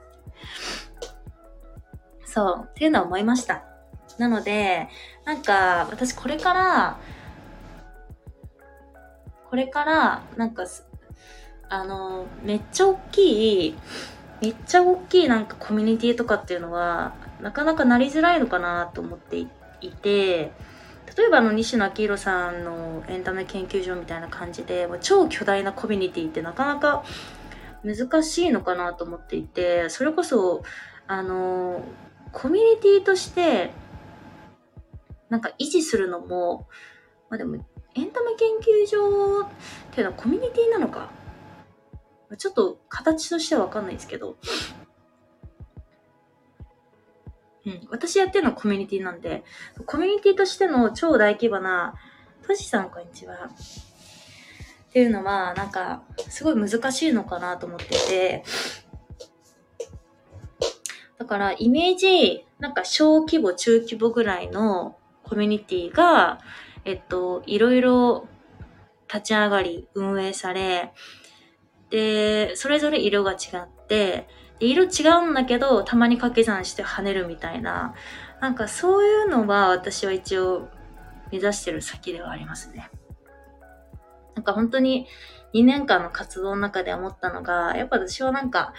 [2.25, 3.65] そう、っていうのは思いました。
[4.19, 4.89] なので、
[5.25, 6.99] なんか、私これから、
[9.49, 10.65] これから、なんか、
[11.69, 13.75] あの、めっちゃ大きい、
[14.43, 19.49] めっちゃ大きいなんかコミュニティとかっていうのは、なかなかなりづらいのかなと思ってい
[19.91, 20.53] て、
[21.17, 27.05] 例えばあの西野昭弘さんのエンタメ研究所みたいな感じで超巨大なコミュニティってなかなか
[27.85, 30.65] 難しいのかなと思っていてそれこそ
[31.07, 31.85] あの
[32.33, 33.71] コミュニティとして
[35.31, 36.69] なんか維持するのも
[37.31, 39.49] まあでもエンタメ研究所っ
[39.93, 41.11] ていうのはコミュニティなのか
[42.39, 44.37] ちょっと形としてはわかんないですけど
[47.67, 49.43] うん、私やってるのはコミュニティなんで、
[49.87, 51.95] コミュニティとしての超大規模な、
[52.47, 53.35] トシさんこんにちは。
[53.37, 58.45] っていうのは、なんか、すごい難しいのかなと思ってて、
[61.19, 64.99] だから、イメージ、なんか小規模、中規模ぐらいの
[65.35, 66.39] コミュニティが、
[66.85, 68.29] えっと、いろいろ
[69.13, 70.93] 立ち上がり、運営され、
[71.91, 74.29] で、それぞれ色が違って、
[74.61, 77.95] 色違うんだけど、たまに掛け算して跳ねるみたいな、
[78.41, 80.69] なんかそういうのが私は一応
[81.33, 82.89] 目指してる先ではありますね。
[84.37, 85.09] なんか本当に
[85.53, 88.73] 2年間の活動の中で思ったのが、やっぱ私はなんか、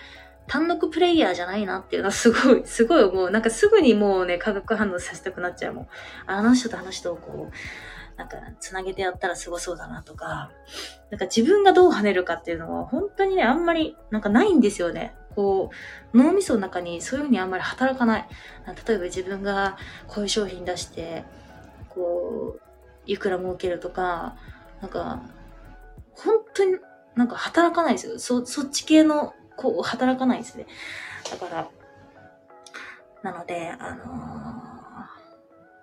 [0.48, 3.32] 単独プレイヤーじゃないなっていうのはすごい、 すごい思う。
[3.32, 5.88] なんかすぐにもうね、化学反応させたくなっちゃうもん。
[6.28, 10.52] あの人とあの人をこう、なんか、つなげてやったらすごそうだなとか、
[11.10, 15.16] なんか自分がどう跳ねるかっていうのは本当にね、あんまり、なんかないんですよね。
[15.36, 15.70] こ
[16.14, 18.28] う、脳みその中にそういうふうにあんまり働かない。
[18.88, 19.78] 例えば自分が
[20.08, 21.26] こういう商品出して、
[21.90, 22.62] こう、
[23.06, 24.38] いくら儲けるとか、
[24.82, 25.24] なんか、
[26.14, 26.78] 本当に
[27.16, 28.20] なんか働かないですよ。
[28.20, 30.68] そ、そっち系の、こう、働かないんですね。
[31.30, 31.70] だから、
[33.24, 34.06] なので、あのー、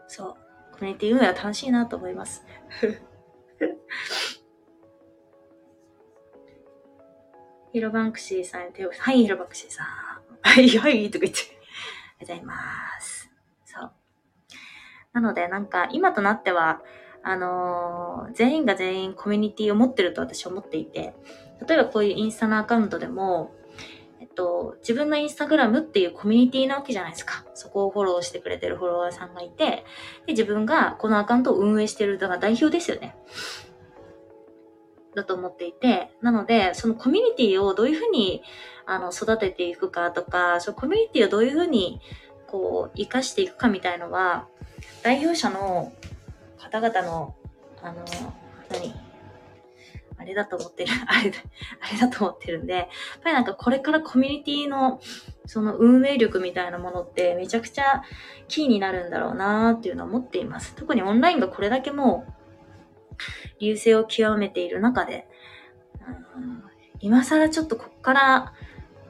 [0.07, 0.37] そう、
[0.73, 2.45] コミュニティ運営は楽しいなと思います。
[7.73, 9.87] ヒロバンクシーさん手を、はい、ヒロバンクシーさん。
[10.43, 11.41] はい、はい、とか言って。
[12.21, 13.31] ありがとうございます。
[13.65, 13.93] そう。
[15.13, 16.83] なので、なんか、今となっては、
[17.23, 21.15] あのー、全員が全員コミュニティを持ってると私は思っていて、
[21.67, 23.55] 例えばこういうインスタのアカウントでも、
[24.33, 27.45] と、自分のインスタグラムっていうコミュニティなわけじゃないですか。
[27.55, 29.85] そこをフォローしてくれてるフォロワーさんがいて、
[30.27, 33.17] で、自分がこのアカウントを運営してる、だから代表ですよね。
[35.15, 38.43] だと思っていて、なので、そのコミュニティをどういうふうに
[38.87, 42.01] あの育てていくかとか、そのコミュニティをどういうふうに
[42.47, 44.49] こう活かしていくかみたいのは、
[45.03, 45.93] 代表者の
[46.59, 47.35] 方々の、
[47.83, 48.05] あの、
[48.71, 48.95] 何？
[50.23, 51.39] あれだと思ってる、 あれだ、
[51.81, 52.87] あれだと思ってるんで、やっ
[53.23, 55.01] ぱりなんかこれからコミュニティの
[55.47, 58.03] その運営力みたいなものってめちゃくちゃ
[58.49, 60.75] キーになるんだろうなっていうのは思っています。
[60.77, 62.33] 特にオンラインがこれだけもう
[63.61, 65.29] 流星を極めている中で、
[66.37, 66.63] うん、
[67.01, 68.53] 今更ちょっとこっから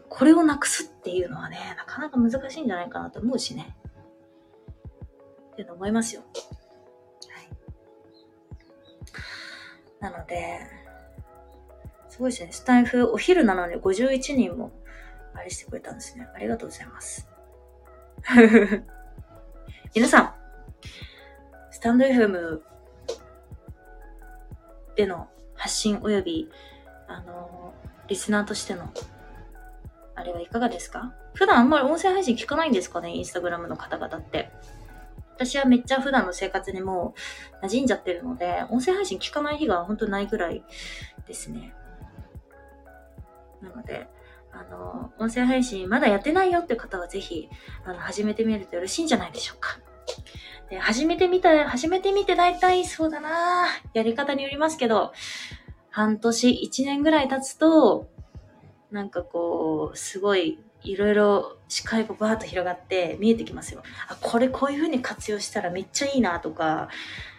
[0.08, 3.76] これをなくすっていうのはね、なかなか難しいんじゃないかなと思うしね。
[5.52, 6.22] っていうの思いますよ。
[6.22, 7.48] はい。
[10.00, 10.60] なので、
[12.12, 12.52] すごいですね。
[12.52, 14.70] スタイフお昼なのに51人も
[15.32, 16.28] あれしてくれたんですね。
[16.34, 17.26] ありがとうございます。
[19.96, 20.34] 皆さん、
[21.70, 22.60] スタンド FM
[24.94, 26.50] での発信及び、
[27.08, 27.72] あの、
[28.08, 28.90] リスナーとしての、
[30.14, 31.14] あれはいかがですか？
[31.32, 33.16] 普段あんまり音声配信聞かないんですかね？
[33.16, 34.50] インスタグラムの方々って。
[35.34, 37.14] 私はめっちゃ普段の生活にも
[37.62, 40.62] 馴染んじゃってるので、音声配信聞かない日が本当ないぐらい
[41.26, 41.74] ですね。
[43.62, 44.08] なので、
[44.52, 47.48] あの、音声配信まだやってないよって方はぜひ、
[47.84, 49.78] あの、始めてみるとよろしいんじゃないでしょうか。
[50.68, 55.12] で、始めてみた、始めてみて大体そうだなやり方によりますけど、
[55.90, 58.08] 半年、一年ぐらい経つと、
[58.90, 63.82] なんかこう、すごい、いろいろ視界がバーッと広がって見えてきますよ。
[64.08, 66.88] あ、これこういう風に活用したらめっちゃいいなとか、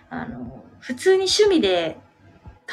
[0.09, 1.97] あの、普通に趣味で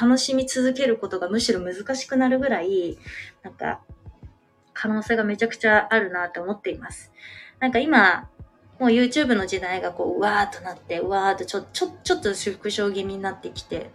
[0.00, 2.96] 楽しみ続けることがむしろ難しくなるぐらい、
[3.42, 3.80] なんか、
[4.72, 7.12] 可能性がめちゃくちゃあるなって思っています。
[7.58, 8.28] なんか今、
[8.78, 13.90] もう YouTube の時代がこう、うわーっとなって、うわーっとちょ、ちょ、ちょっと縮小気味になってきて、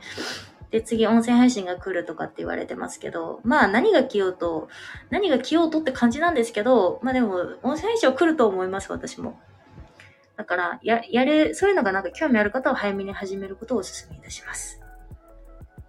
[0.69, 4.67] で、次音声配信が来るとかって言われてますけど、まあ何が来ようと、
[5.09, 9.39] 何が来ようとって感じなんですけど、まあでも、音声配信は来ると思います、私も。
[10.37, 14.84] だから、や、やれ、そういうのがなんか興味ある方は早めに始めることをお勧めいたします。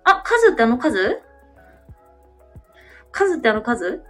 [0.08, 1.20] あ、数ってあの数？
[3.10, 4.04] 数ってあの数？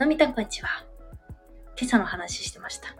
[0.00, 0.86] のみたんこんにちは。
[1.78, 2.96] 今朝の話してました。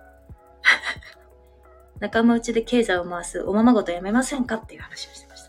[2.00, 5.44] 仲間内で経済を回すおままごとやめませんかっていう話をしてまし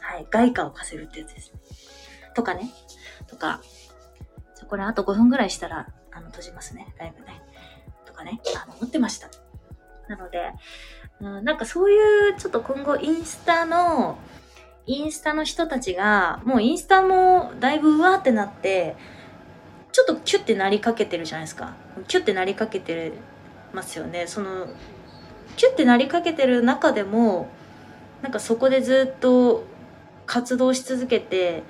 [0.00, 0.04] た。
[0.04, 0.26] はい。
[0.28, 1.60] 外貨を貸せるってやつですね。
[2.34, 2.72] とかね。
[3.28, 3.60] とか。
[4.68, 6.92] これあと5分ぐらいしたら、あの、閉じますね。
[6.98, 7.40] ライブね。
[8.18, 8.40] かね。
[8.56, 9.28] あの、思ってました。
[10.08, 10.52] なので、
[11.20, 14.18] うん、なんかそういう、ちょっと今後インスタの、
[14.86, 18.96] インスタの人たちが、もうインスタもだいぶうわーってなって、
[19.92, 21.74] ちょっとキュッてなりかけてるじゃないですか。
[22.08, 23.12] キュッてなりかけて
[23.72, 24.26] ますよね。
[24.26, 24.66] その、
[25.56, 27.48] キュッてなりかけてる中でも、
[28.22, 29.64] なんかそこでずっと
[30.26, 31.62] 活動し続けて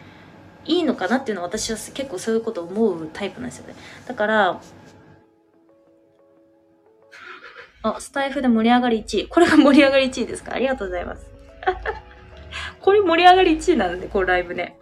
[0.64, 3.74] いいのかなっていうのは私は結構そういうこと思うタイプなんですよね。
[4.06, 4.60] だから、
[7.96, 9.28] あ、スタイフで盛り上がり1位。
[9.28, 10.52] これが盛り上がり1位ですか？
[10.54, 11.26] ありがとうございます。
[12.80, 14.78] これ盛り上がり1位なんで、こうライブね。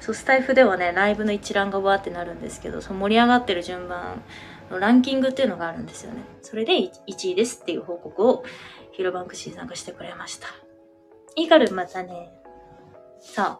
[0.00, 4.22] そう、スタイフではね、ライブの一覧がわーってなるんですけど、その盛り上がってる順番
[4.70, 6.22] のランキングっていうのがあるんですよね。
[6.42, 8.44] それで 1, 1位ですっていう報告を
[8.92, 10.48] ヒロバンクシーさんがしてくれました。
[11.36, 12.32] イーガルまたね。
[13.20, 13.58] そう。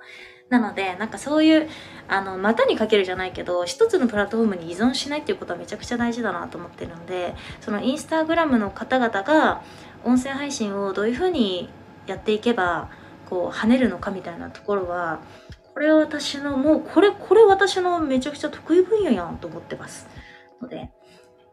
[0.51, 1.69] なので、なんかそういう、
[2.09, 9.63] あの、股にかけるじゃないけど、一つのプラットフォームに依存しないっていうことはめちゃくちゃ大事だなと思ってるんで、そのインスタグラムの方々が、
[10.05, 11.71] 音声配信をどういうふうに
[12.07, 12.91] やっていけば、
[13.29, 15.21] こう、跳ねるのかみたいなところは、
[15.73, 20.09] これは私の、もう、これ、これ私のめちゃくちゃ得意分野やんと思ってます。
[20.61, 20.91] ので、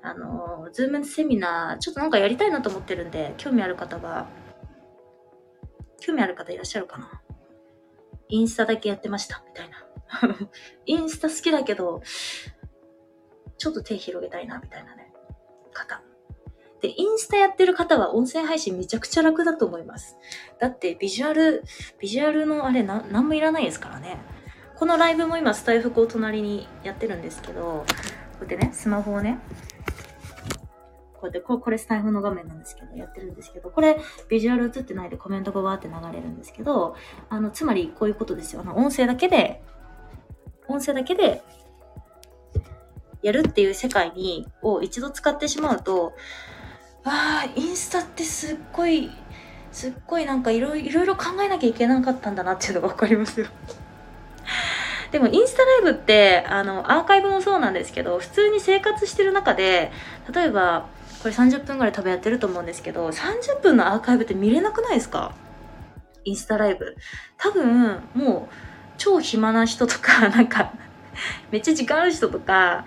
[0.02, 4.26] あの、ズームセミナー、ちょっとなんかやりたいなと思ってるんで、興味ある方が、
[6.00, 7.17] 興味ある方いらっしゃるかな
[8.30, 9.86] インスタだけやってました、みたいな。
[10.86, 12.02] インスタ好きだけど、
[13.58, 15.12] ちょっと手広げたいな、みたいなね、
[15.74, 16.02] 方。
[16.82, 20.18] で、インスタやってる方は音声配信めちゃくちゃ楽だと思います。
[20.60, 21.64] だってビジュアル、
[22.00, 24.18] ビジュアルのあれな、なんもいらないですからね。
[24.76, 27.86] このライブも今スタイフこう隣にやってるんですけど、こ
[28.42, 29.40] うやってね、スマホをね、
[31.28, 33.98] こうやって、これ、これスタイフの画面なんですけど、やってるんですけど、これ、
[34.30, 36.96] ビジュアル映ってないでコメントがわーって流れるんですけど、
[37.30, 38.62] あの、つまりこういうことですよ。
[38.62, 39.62] あの、音声だけで、
[40.68, 41.42] 音声だけで、
[43.22, 46.14] やるっていう世界に、を一度使ってしまうと、
[47.04, 49.10] わあ、インスタってすっごい、
[49.72, 53.48] すっごいなんかいろいろ考えなきゃいけなかったんだなっていうのがわかりますよ。
[55.12, 59.92] でもインスタライブってあのアーカイブもそうなんですけど普通に生活してる中で
[60.34, 60.88] 例えば
[61.22, 65.34] これ30分ぐらい多分やってると思うんですけど、30分のアーカイブって見れなくないですか？
[66.24, 66.96] インスタライブ。
[67.38, 68.54] 多分、もう、
[68.98, 70.74] 超暇な人とか、 なんか
[71.52, 72.86] めっちゃ時間ある人とか、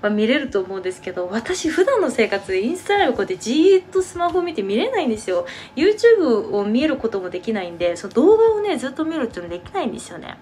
[0.00, 5.44] は見れると思うんですけど、私普段の生活でインスタライブこうやってじーっとスマホ見て見れないんですよ。
[5.74, 10.38] YouTube を見ることもできないんで、その動画をね、ずっと見るっていうのできないんですよね。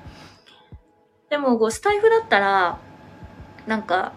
[1.31, 2.79] でも、こう、スタイフだったら、
[3.67, 4.13] なんか、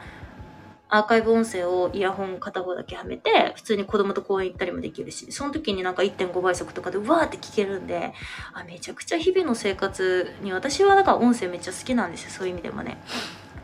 [0.91, 8.13] アーカイブ音声をイヤホン片方だけはめて、普通に子供と公園行ったりもできるし、その時になんか1.5倍速とかでわーって聞けるんで、
[8.53, 12.97] あ、めちゃくちゃ日々の生活に私はだから音声めっちゃ好きなんですよ、そういう意味でもね。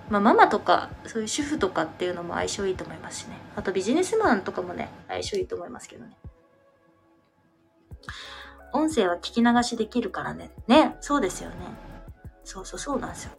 [0.09, 3.37] まあ、ママとか、そういう主婦とかっていうのも相性いいと思いますしね。
[3.55, 6.15] あとビジネスマンとかもね、相性いいと思いますけどね。
[8.71, 10.51] 音声は聞き流しできるからね。
[10.67, 11.55] ね、そうですよね。
[12.43, 13.31] そうそうそうなんですよ。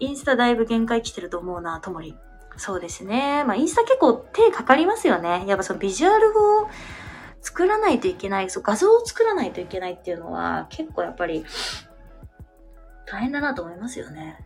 [0.00, 2.16] インスタだいぶ限界来てると思うな、ともり。
[2.56, 3.44] そうですね。
[3.44, 5.44] まあ、インスタ結構手かかりますよね。
[5.46, 6.30] やっぱそのビジュアル
[6.62, 6.68] を
[7.40, 11.44] 作らないといけない、そう、画像を作らないといけないっていうのは、結構やっぱり、
[13.06, 14.44] 大変だなと思いますよね。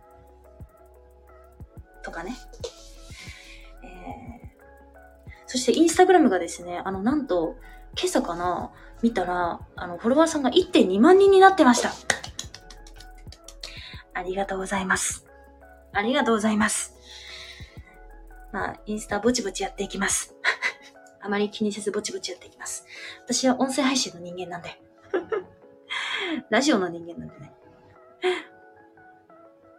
[2.02, 2.36] とかね。
[3.82, 7.57] えー、そしてインスタグラムがですね、あの、なんと、
[7.96, 11.90] 今朝かな、見たら、あの、フォロワーさんが1.2万人になってました。
[14.14, 15.23] ありがとうございます。
[15.95, 16.95] ありがとうございます。
[18.53, 20.34] まあ、インスタぼちぼちやっていきます。
[21.20, 22.86] あまり気にせずぼちぼちやっていきます。
[23.24, 24.80] 私は音声配信の人間なんで。
[26.51, 27.53] ラジオの人間なんでね。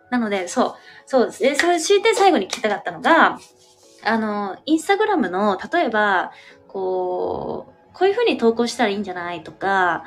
[0.10, 1.56] なので、そう、そうですね。
[1.56, 3.40] そして最後に聞きたかったのが、
[4.04, 6.32] あの、インスタグラムの、例えば、
[6.68, 10.04] こう、こういう風に投稿したらいいんじゃないとか、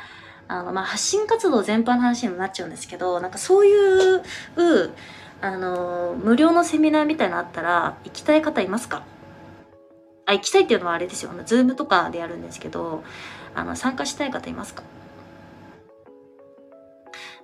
[0.46, 4.22] あの、まあ、発信活動全般の話にもなっちゃうんですけど、なんかそういう、
[5.40, 9.02] あの、無料のセミナーみたいなのあったら、行きたい方いますか？
[10.26, 11.30] あ、行きたいっていうのはあれですよ。
[11.30, 13.04] あの、ズームとかでやるんですけど、
[13.54, 14.82] あの、参加したい方いますか？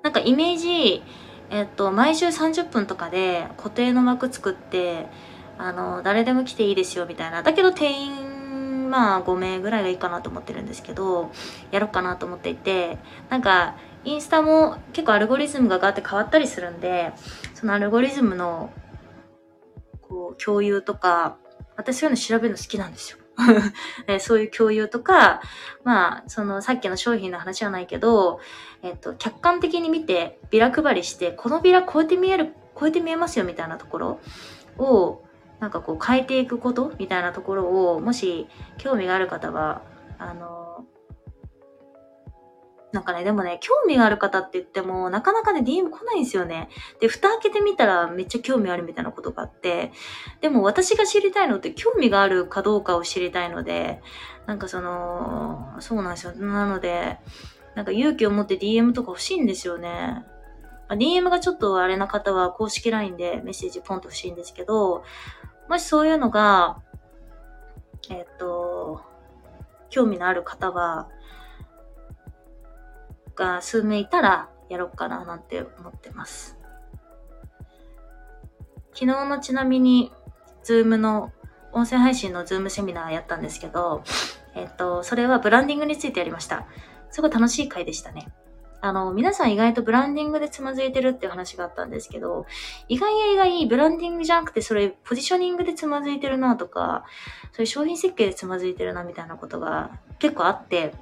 [0.02, 1.02] なんかイメージ、
[1.50, 5.06] えっと、毎週30分とかで固定の枠作って、
[5.56, 7.42] あの、誰でも来ていいですよみたいな。
[7.42, 11.30] だけど定員、まあ5名ぐらいがいいかなと思ってるんですけど、
[11.70, 12.98] やろうかなと思っていて、
[13.30, 17.14] なんか、インスタも結構アルゴリズムがガーって変わったりするんで、
[17.64, 18.70] そのアルゴリズムの、
[20.02, 21.38] こう、共有とか、
[21.76, 23.18] 私そういうの調べるの好きなんですよ。
[24.20, 25.40] そういう共有とか、
[25.82, 28.38] まあ、そのさっきの商品の話はないけど、
[28.82, 34.20] えっと、客観的に見て、ビラ配りして、このビラこうやって見える、こうやって見えますよみたいなところ
[34.76, 35.22] を、
[35.58, 38.46] なんかこう変えていくことみたいなところを、もし
[38.76, 39.80] 興味がある方は、
[40.18, 40.84] あの、
[42.94, 46.68] なんかね、でもね、興味がある方って言っても、なかなかね、DM 来ないんですよね。
[47.00, 49.90] で、蓋開けてみたらめっちゃ興味あるみたいなことがあって、
[50.40, 54.00] でも私が知りたいのって興味があるかどうかを知りたいので、
[54.46, 56.34] なんかその、そうなんですよ。
[56.36, 57.18] なので、
[57.74, 60.24] なんか勇気を持って DM とか欲しいんですよね。
[60.88, 65.02] DM がちょっとあれな方は公式 LINE でメッセージポンと欲しいんですけど、
[65.68, 66.80] もしそういうのが、
[68.08, 69.00] えっと、
[69.90, 71.08] 興味のある方は、
[73.34, 76.58] が数名いたらやろうかななんて思ってます。
[78.94, 80.12] 昨日のちなみに、
[80.62, 81.32] Zoom の、
[81.72, 84.04] 音声配信の Zoom セミナーやったんですけど、
[84.54, 86.66] えっと、それはブランディングについてやりました。
[87.10, 88.28] すごい楽しい回でしたね。
[88.80, 92.44] あの、皆さん意外とブランディングでつまずいてるっていう話があったんですけど、
[92.86, 97.04] 意外や意外、ブランディングじゃなくて、それ、ポジショニングでつまずいてるなとか、
[97.52, 100.92] そういう商品設計でつまずいてるなみたいなことが結構あって、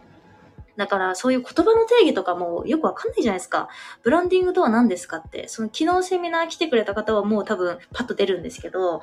[0.77, 3.69] だからそういう言葉の定義とかもよくわかんないじゃないですか。
[4.03, 5.49] ブランディングとは何ですかって。
[5.49, 9.03] その昨日セミナー来てくれた方はもう多分パッと出るんですけど、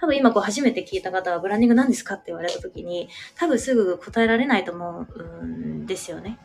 [0.00, 6.38] 多分今こう初めて聞いた方はブランディング何ですかって言われた時に、多分すぐ答えられないと思うんですよね。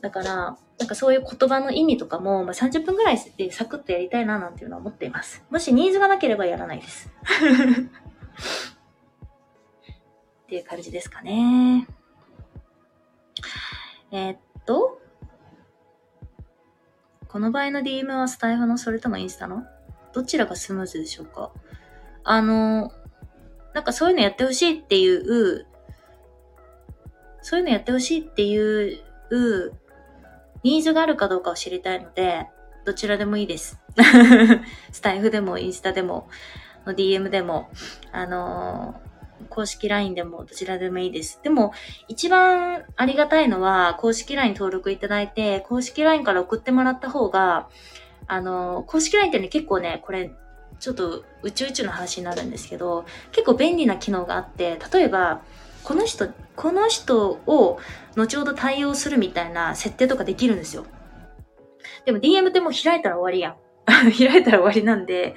[0.00, 5.44] だから、なんかそういう言葉の意味とかも、まあ、30分ぐらいでサクッとやりたいななんていうのは思っています。
[5.50, 7.08] もしニーズがなければやらないです。
[10.44, 11.86] っていう感じですかね。
[14.10, 15.00] えー、っと、
[17.28, 19.64] この場合の DM はスタイフのそれともインスタの？
[20.12, 21.50] どちらがスムーズでしょうか？
[22.24, 22.92] あの、
[23.74, 25.66] なんかそういうのやってほしいっていう、
[27.42, 29.00] そういうのやってほしいっていう
[30.62, 32.46] ニーズがあるかどうかを知りたいので、
[32.84, 33.78] どちらでもいいです。
[34.92, 36.28] スタイフでもインスタでも、
[36.86, 37.70] の DM でも、
[38.12, 39.00] あの
[39.46, 41.40] 公式 LINE でもどちらでもいいです。
[41.42, 41.72] でも、
[42.08, 47.68] 一番ありがたいのは、公式 LINE 登録いただいて、公式 LINE から送ってもらった方が、
[48.26, 50.30] あの、公式 LINE ってね、結構ね、これ、
[50.78, 55.42] ちょっと宇宙宇宙の話になるんですけど、結構便利な機能があって、例えば、
[55.82, 57.78] この人、この人を
[58.16, 60.84] 後ほど対応するみたいな設定とかできるんですよ。
[62.04, 63.56] でも DM ってもう開いたら終わりやん。
[64.12, 65.36] 開いたら終わりなんで、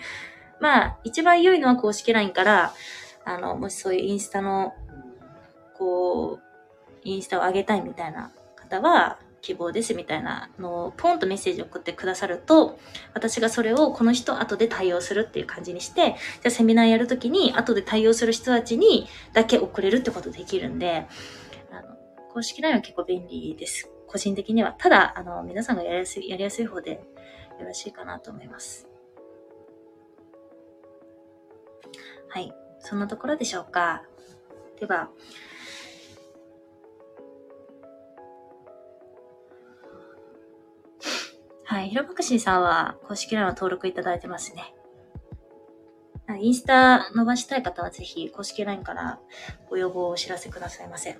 [0.59, 2.73] まあ、一番良いのは公式 LINE から、
[3.29, 4.73] あの、もしそういうインスタの、
[5.77, 12.79] こう、インスタを上げたいみたいな方は、希望ですみたいなのをポンとメッセージを送ってくださると、
[13.13, 21.07] 私がそれをこの人後で対応するっていう感じにして、じゃあセミナーやるときに後で対応する人たちにだけ送れるってことできるんで、
[21.71, 21.95] あの、
[22.33, 23.89] 公式 LINE は結構便利です。
[24.07, 24.75] 個人的には。
[24.77, 26.99] ただ、あの、皆さんがやりやすい、やりやすい方で
[27.59, 28.87] よろしいかなと思います。
[32.27, 32.53] はい。
[32.79, 34.03] そんなところでしょうか。
[34.79, 35.09] では、
[41.65, 44.73] はい、ヒロばクシーさんは公式 LINE を登録いただいてますね。
[46.41, 49.19] インスタ伸ばしたい方はぜひ公式 LINE から
[49.69, 51.19] ご要望をお知らせくださいませ。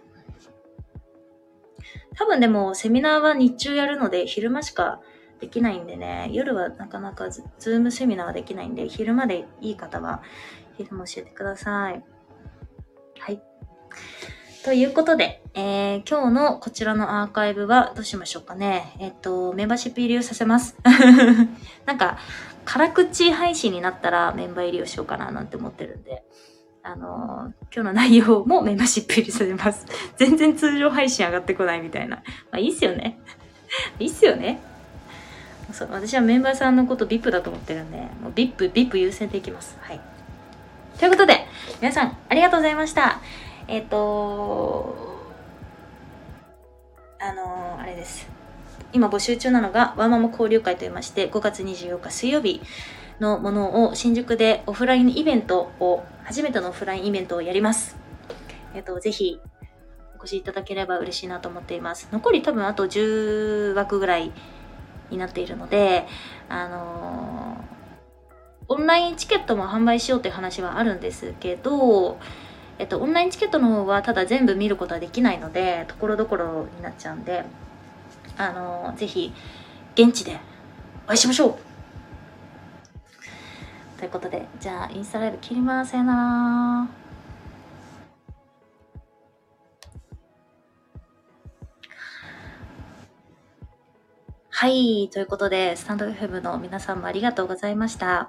[2.15, 5.01] 多分でもセミナーは日中やるので昼間しか
[5.39, 10.21] できないんでね、夜はなかなかズームセミナーはできないんで、昼までいい方は
[10.83, 12.03] 昼も教えてください。
[13.19, 13.41] はい。
[14.63, 18.95] ということで、えー、今日のこちらのアーカイブはどうしましょうかね。
[18.99, 20.77] えっと、メンバーシップ入りをさせます。
[21.85, 22.17] なんか、
[22.65, 26.23] 辛口配信になったらメンバー入りをしようかななんて思ってるんで、
[26.83, 29.85] あのー、今日の内容もメンバーシップ入りさせます。
[30.17, 32.17] 全然通常配信上がってこないみたいな。
[32.17, 32.23] ま
[32.53, 33.19] あいいっすよね。
[33.99, 34.61] いいっすよね。
[35.71, 39.77] そう私はメンバーさんのこと VIP だと思ってるんで、もう VIP、VIP 優先でいきます。
[39.81, 40.08] はい。
[40.99, 41.47] ということで、
[41.79, 43.21] 皆さんありがとうございました。
[43.69, 44.97] えっ、ー、と
[47.21, 48.27] あのー、あれです。
[48.91, 52.61] 今募集中なのがワンママ交流会といいまして5月24日水曜日
[53.21, 57.95] のものを新宿でオフラインイベントを初めてのオフラインイベントをやります。
[58.75, 59.39] えっ、ー、と、ぜひ
[60.19, 62.09] お越しいただければ嬉しいなと思っています。
[62.11, 64.33] 残り多分あと10枠ぐらい
[65.11, 66.07] になっているので、
[66.49, 67.38] あの、
[68.69, 72.19] オンラインチケットも販売しようという話はあるんですけど、
[72.77, 77.43] えっと、オンラインチケットの方はただ全部見ることはできないので、ところどころになっちゃうんで、
[78.37, 79.33] あのぜひ
[79.95, 80.39] 現地で
[81.05, 81.55] お会いしましょう
[83.99, 87.09] ということでじゃあインスタライブ切りますさよなら
[94.51, 95.09] はい。
[95.09, 98.27] ということで、スタンド FM の皆さんもありがとうございました。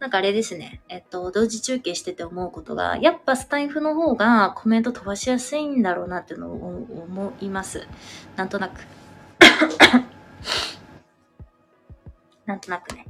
[0.00, 0.80] なんかあれですね。
[0.88, 7.86] えっと、同時中継してて思うことが、やっぱスタイフの方がコメント飛ばしやすいんだろうなっていうのを思います。
[8.34, 8.80] なんとなく。
[12.46, 13.06] なんとなくね。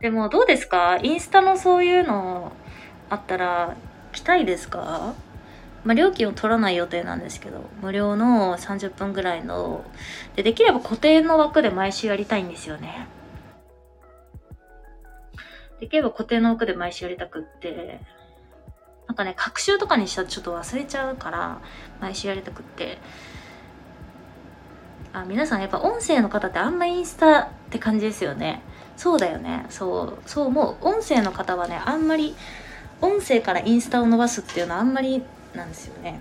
[0.00, 0.98] でもどうですか？
[1.02, 2.52] インスタのそういうの
[3.10, 3.76] あったら
[4.12, 5.12] 来たいですか？
[5.84, 9.84] まあ、料金を取らない予定なんですけど無料の30分ぐらいの
[10.36, 13.06] でできれば固定の枠で毎週やりたいんですよね。
[15.80, 18.00] できれば固定の枠で毎週やりたくって
[19.06, 21.60] なんかね隔週とかにしたらちょっと忘れちゃうから
[22.00, 22.98] 毎週やりたくって。
[25.12, 28.62] あ皆さんやっぱ音声の方ってあんまインスタって感じですよね。
[28.96, 29.64] そうだよね。
[29.70, 30.86] そうそう思う。
[30.86, 32.34] 音声の方はねあんまり
[33.00, 35.22] 音声からインスタを伸ばすっていうのはあんまり
[35.54, 36.20] なんですよね。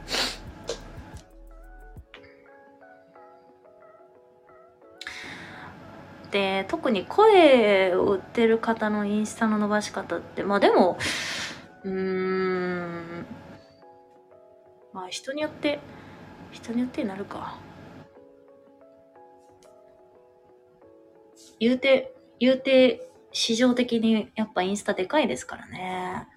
[6.32, 10.98] で特に声を売ってる方のインスタの伸ばし方ってまあでも
[11.84, 13.26] うーん
[14.94, 15.80] まあ人によって
[16.52, 17.58] 人によってになるか
[21.60, 26.28] 言うて言うて市場的にやっぱインスタでかいですからね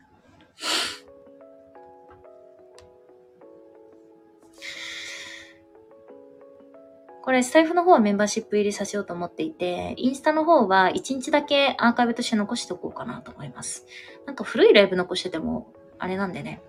[7.23, 13.87] これ、スタイフの方はメンバーシップ入りさせようと思っていて、インスタの方は1日だけアーカイブとして残しておこうかなと思います。
[14.27, 16.63] なんか古いライブ残してても、あれなんでね。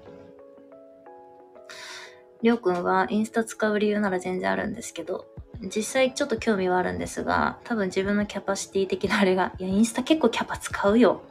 [2.41, 5.27] りょうくんはインスタ使う理由なら全然あるんですけど、
[5.63, 11.21] 実際ちょっと興味はあるんですが、多分自分のキャパシティ的なあれが、いや、インスタ結構キャパ使うよ。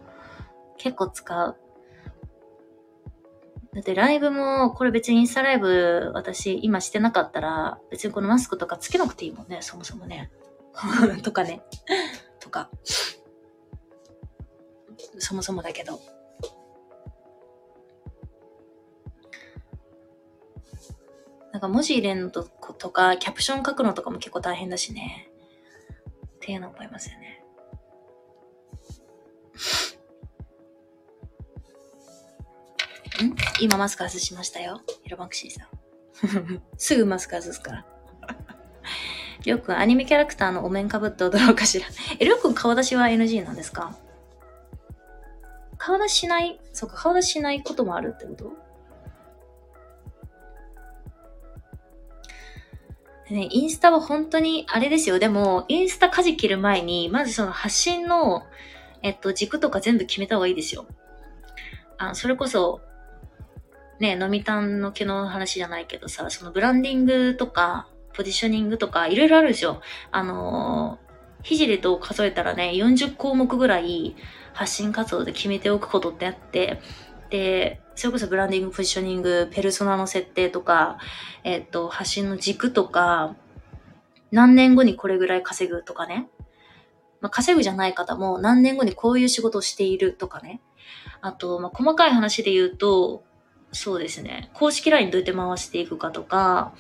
[0.79, 1.57] 結構使う。
[3.73, 10.31] だってライブも、これ別にインスタライブ私今してなかったら、別にこのマスクとかつけなくていいもんね、そもそもね。
[11.23, 11.63] とかね。
[12.41, 12.69] とか。
[15.19, 16.01] そもそもだけど。
[21.53, 22.45] なんか文字入れるのと
[22.91, 25.31] か、キャプション書くのとかも結構大変だしね。
[26.37, 27.40] っていうの思いますよね。
[33.61, 34.81] 今マスク外しましたよ。
[35.03, 36.63] ヒロバクシーさん。
[36.79, 37.87] すぐマスク外すから。
[39.43, 41.87] りょうくん、アニメキャラクターのお面かぶって踊ろうかしら。
[42.19, 43.97] え、りょうくん顔出しは NG なんですか？
[45.79, 48.53] 顔出ししない、そうか、顔出ししないこともあるってこと？
[53.33, 55.19] ね、インスタは本当に、あれですよ。
[55.19, 58.45] でも、インスタ舵切る前に、まずその発信の、
[59.03, 60.87] えっと、軸とか全部決めた方がいいですよ。
[61.97, 62.81] あそれこそ、
[64.01, 69.81] ね、飲みたんの毛の話じゃないけどさ、そのブランディングとか、ポジショニングとか、いろいろあるでしょ。
[70.11, 70.99] あの
[71.43, 74.17] ひじりと数えたらね、40項目ぐらい
[74.53, 76.81] 発信活動で決めておくことってあって、
[77.31, 80.99] で、それこそブランディング、ポジショニング、ペルソナの設定とか、
[81.45, 83.37] えっ、と、発信の軸とか、
[84.31, 86.29] 何年後にこれぐらい稼ぐとかね。
[87.21, 90.61] まあ、稼ぐじゃない方も何年後にこういう仕事をしているとかね。
[91.21, 93.25] あと、まあ、細かい話で言うと、
[93.73, 94.51] そうですね。
[94.55, 96.75] 公式 LINE どうやって回していくかとか、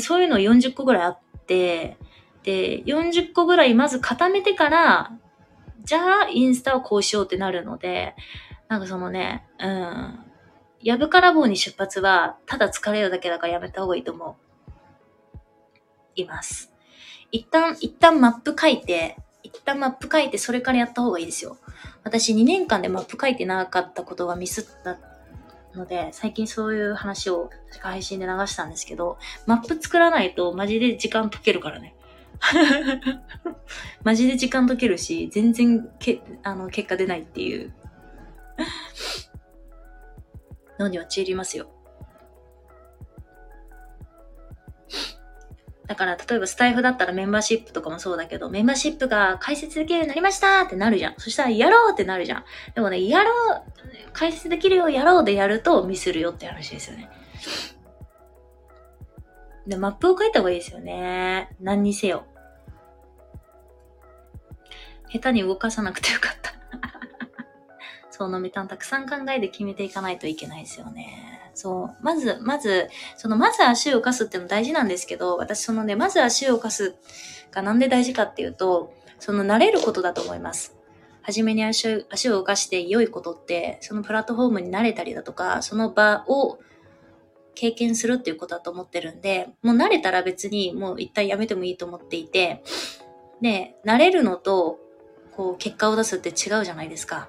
[0.00, 1.96] そういうの40個ぐらいあって、
[2.42, 5.12] で、40個ぐらいまず固めてから、
[5.84, 8.14] じゃあインスタをこうしようってなるので、
[8.68, 10.24] なんかそのね、うん。
[10.80, 14.36] やぶから棒に出発は、ただ疲れるだけだからやめた方がいいと思
[15.34, 15.38] う。
[16.14, 16.72] います。
[17.30, 21.56] 一旦、一旦マップ書いて、一旦マップ書いてそれからやった方がいいですよ。
[22.04, 24.98] 私2年間でマップ書いてなかったことがミスった
[25.74, 31.94] ので、最近そういう話を確か配信で流したんですけど、マップ作らないとマジで時間解けるからね。
[34.04, 37.74] マジで時間解けるし、全然けあの結果出ないっていう
[40.78, 41.70] のに陥りますよ。
[45.88, 51.14] だから、例えばスタイフだったらメンバーシップとかもそうだけど、メンバーシップが解説できるようになりましたってなるじゃん。
[51.16, 52.44] そしたら、やろうってなるじゃん。
[52.74, 53.62] でもね、やろう、
[54.12, 57.08] 解説できるようやろうでやるとミスるよって話ですよね。
[59.66, 61.56] で、マップを書いた方がいいですよね。
[61.60, 62.26] 何にせよ。
[65.10, 66.52] 下手に動かさなくてよかった。
[68.10, 71.47] そうのみたんたくさん考えて決めていかないといけないですよね。
[71.58, 71.96] そう。
[72.04, 76.94] まず、まず、その、まず足を浮かすっての大事なんですけど、私そのね、まず足を浮かす
[77.50, 80.76] がなんで大事かっていうと、その慣れることだと思います。
[81.20, 86.60] はじめに足を足を浮かして良いことって、そのプラットフォームに慣れたりだとか、その場を
[87.56, 92.62] 経験するっていうことだと思ってるんで、もう慣れたら別にもう一旦やめてもいいと思っていて、
[93.42, 94.78] で、慣れるのと、
[95.34, 97.28] こう、結果を出すって違うじゃないですか。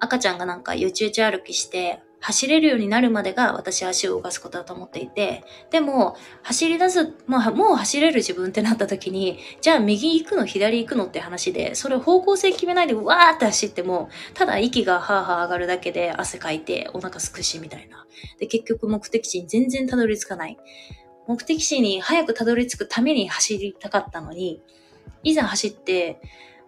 [0.00, 18.06] 赤ちゃんがなんかよちよち歩きして、走れるようになるまでが私は足を動かすことだと思っていて、でも、走り出す、もう、もう走れる自分ってなった時に、じゃあ右行くの左行くのって話で、それ方向性決めないでわーって走っても、ただ息がハーハー上がるだけで汗かいてお腹すくしみたいな。
[18.38, 20.56] で、結局目的地に全然たどり着かない。
[21.26, 24.62] 目的地に早くたどり着くために走りたかったのに、
[25.22, 26.22] いざ走って、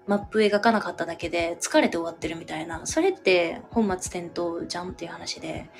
[0.06, 5.70] マップ描かなかっただけで疲れて終わってるみたいな、それって本末転倒じゃんっていう話で、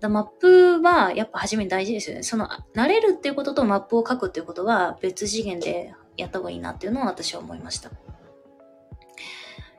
[0.00, 2.22] だマップはやっぱ初めに大事ですよね。
[2.22, 7.90] その、慣れるっていうこととマップを書くっていうことは別次元でやった方がいいなっていうのを私は思いました。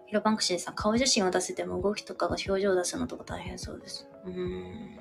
[0.07, 4.07] ヒロバンクシーさん、顔写真を出せても動きとかが表情を出すのとか大変そうです。
[4.25, 4.99] うーん。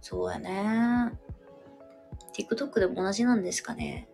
[0.00, 1.12] そうやね。
[2.32, 4.08] TikTok でも同じなんですかね。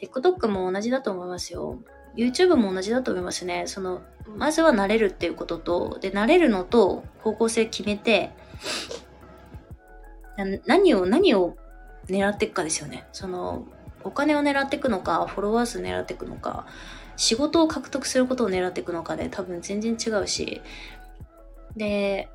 [0.00, 1.78] TikTok も同じだと思いますよ。
[2.16, 3.64] YouTube も同じだと思いますね。
[3.66, 4.02] その、
[4.36, 8.32] まずは慣れるっていうことと、で、慣れるのと方向性決めて、
[10.66, 11.56] 何を、何を
[12.06, 13.06] 狙っていくかですよね。
[13.12, 13.66] その、
[14.02, 16.66] お金を狙っていくのか、フォロワー数狙っていくのか、
[17.16, 20.60] 仕事を獲得することを狙っていくのかで多分全然違うし、
[21.76, 22.28] で、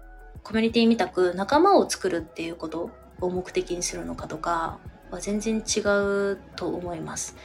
[0.43, 2.91] コミュニティみたく仲間を作るっていうこと
[3.21, 4.79] を目的にするのかとか、
[5.11, 7.35] は全然違うと思います。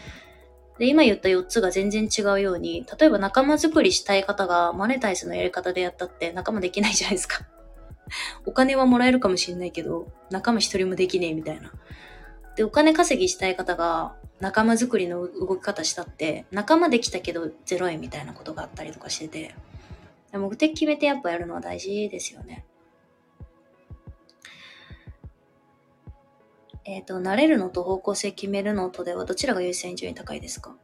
[0.79, 7.47] で、今言った4つが全然違うように、例えば仲間作りしたい方がマネタイズのやり方でやったって仲間できないじゃないですか。
[8.45, 11.73] お金はもらえるかもしれないけど、仲間一人もできねえみたいな。
[12.57, 19.55] で、お金稼ぎしたい方が仲間作りの動き方したって、仲間できたけど0円みたいなことがあったりとかしてて、
[20.33, 22.65] 目的決めてやっぱやるのは大事ですよね。
[26.85, 30.77] えっ、ー、と、慣れるのと方向性決めるのとではどちらが優先順位高いですか？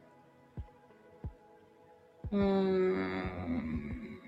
[2.31, 4.19] うーん。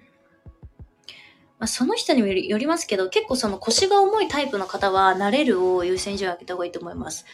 [1.59, 7.25] まあ、その人によりますけど、結構その腰が重いタイプの方は、慣れるを優先順位上げた方がいいと思います。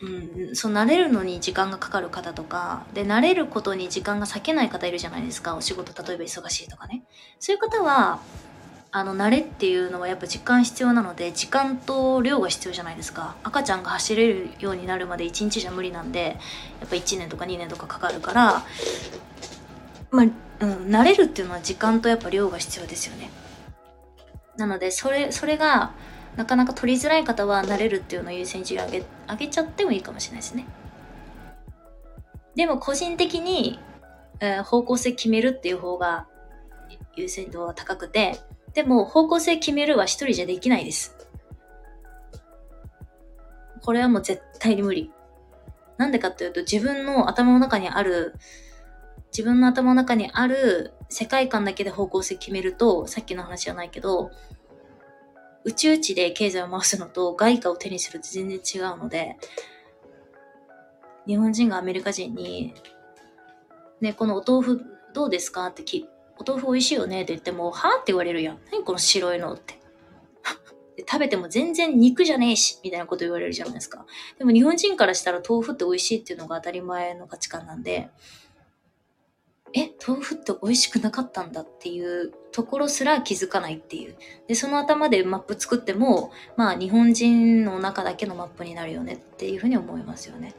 [0.00, 5.56] うん、そう、慣れるのに時間がかかる方とか、で、慣れることに時間が割けない方いるじゃないですか。
[5.56, 7.04] お仕事、例えば忙しいとかね。
[7.38, 8.20] そういう方は、
[8.90, 13.36] あの慣れっていうのはやっぱ時間必要なので時間と量が必要じゃないですか。
[13.44, 16.38] 赤ちゃんが走れるようになるまで1日じゃ無理なんで
[16.80, 18.64] やっぱ1年とか2年とかかかるから
[20.10, 20.26] まあ、
[20.60, 23.30] うん、慣れるっていうのは時間とやっぱ量が必要ですよね。
[24.56, 25.92] なのでそれそれが
[26.36, 30.66] なかなか取りづらい方は慣れるっていうのを優先順位上げ上げちゃってもいいかもしれないですね。
[32.56, 33.78] でも個人的に、
[34.40, 36.26] えー、方向性決めるっていう方が
[37.16, 38.40] 優先度は高くて
[38.74, 41.16] でも方向性決めるは一人じゃできないです。
[43.82, 45.10] これはもう絶対に無理。
[45.96, 48.34] なんでかっていうと、自分の頭の中にある、
[49.32, 54.30] 自分の頭の中にある世界観だけで方向性決めると、さっきの話じゃないけど、
[55.64, 59.36] 宇宙値で経済を回すのと外貨を手にすると全然違うので、
[61.26, 62.74] 日本人がアメリカ人に、
[64.00, 65.66] ね、このお豆腐どうですか？
[65.66, 66.04] って聞
[66.38, 68.58] お豆腐美味しいよねって言っても、はって言われるやん。
[68.72, 69.78] 何この白いのって。
[71.08, 74.06] 食べても全然肉じゃねえし、みたいなこと言われるじゃないですか。
[74.38, 78.10] でも日本人からしたら豆腐って美味しいっていうのが当たり前の価値観なんで、
[79.74, 84.16] え、豆腐って美味しくなかったんだっていうところすら気づかないっていう。
[84.46, 90.54] で、その頭でマップ作っても、まあ日本人の中だけのマップになるよねっていうふうに思いますよね。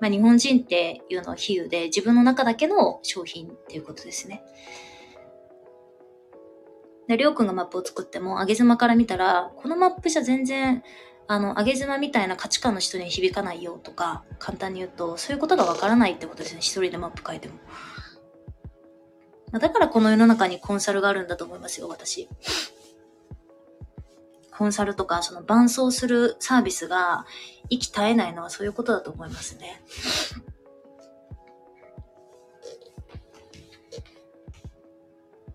[0.00, 4.42] まあ日本人っていうのは比喩で自分の中だけの商品っていうことですね。
[7.08, 10.82] で、りょうくんがマップを作っても、上げ妻から見たら、このマップじゃ全然、
[11.26, 16.60] あの、上げ妻みたいな価値観の人に響かないよとか、簡単に言うと、そういうことがわからないってことですね。
[16.60, 17.54] 一人でマップ書いても。
[19.52, 22.28] だからこの世の中にコンサルがあるんだと思いますよ、私。
[24.58, 27.24] コンサルとか、その伴走するサービスが
[27.70, 29.82] 息絶えないのはそういうことだと思いますね。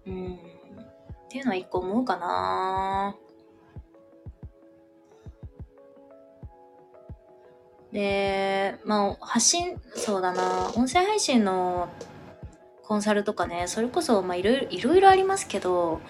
[0.05, 0.35] うん。
[0.35, 0.37] っ
[1.29, 3.15] ていうのは一個思うかな
[7.91, 11.89] で、まあ、発信、そうだな、音声配信の
[12.81, 16.01] コンサルとかね、それこそ、まあ、いろいろ、いろいろありますけど、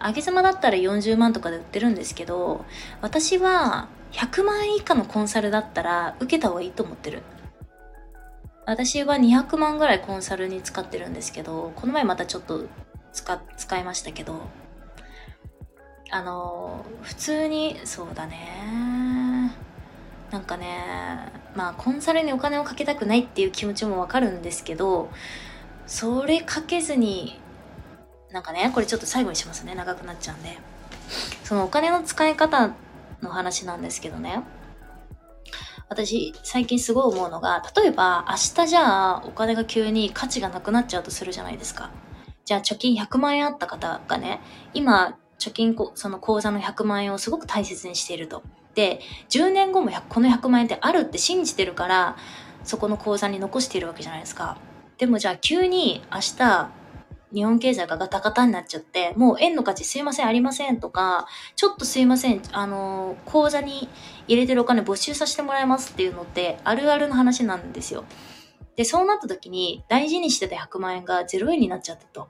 [0.00, 2.64] 上げ妻だったら40万とかで売ってるんですけど、
[3.02, 7.22] 私は100万円以下のコンサルだったら受けた方がいいと思ってる。
[8.66, 12.66] 私は200万ぐらいコンサルに使ってるんですけど、この前またちょっと
[13.12, 14.42] 使、使いましたけど、
[16.10, 19.54] あの、普通に、そうだね。
[20.30, 20.84] なんかね、
[21.54, 25.08] まあコンサルにお金をかけたくないっていう気持ちもわかるんですけど、
[25.86, 27.40] それかけずに、
[28.30, 29.74] なんかね、これちょっと最後にしますね。
[29.74, 30.58] 長くなっちゃうんで。
[31.44, 32.72] そのお金の使い方
[33.22, 34.42] の話なんですけどね。
[35.88, 41.90] 私、最近すごい思うのが、例えば明日じゃあお金が急に価値がなくなっちゃうとするじゃないですか。
[42.44, 44.40] じゃあ貯金100万円あった方がね、
[44.74, 48.42] 今貯金その口座の100万円をすごく大切にしていると。
[48.74, 49.00] で、
[49.30, 52.16] 10年後もこの100万円ってあるって信じてるから、
[52.64, 54.58] そこの口座に残しているわけじゃないですか。
[54.98, 56.70] でもじゃあ急に明日、
[57.34, 61.26] 日本経済がガタガタになっちゃって、もう円の価値すいませんありませんとか、
[61.56, 63.88] ちょっとすいません、あの、口座に
[64.26, 68.04] 入れてるお金没収させてもらいますっていうのってあるあるの話なんですよ。
[68.76, 72.28] で、そうなった時に大事にしてた100万円が0円になっちゃったと。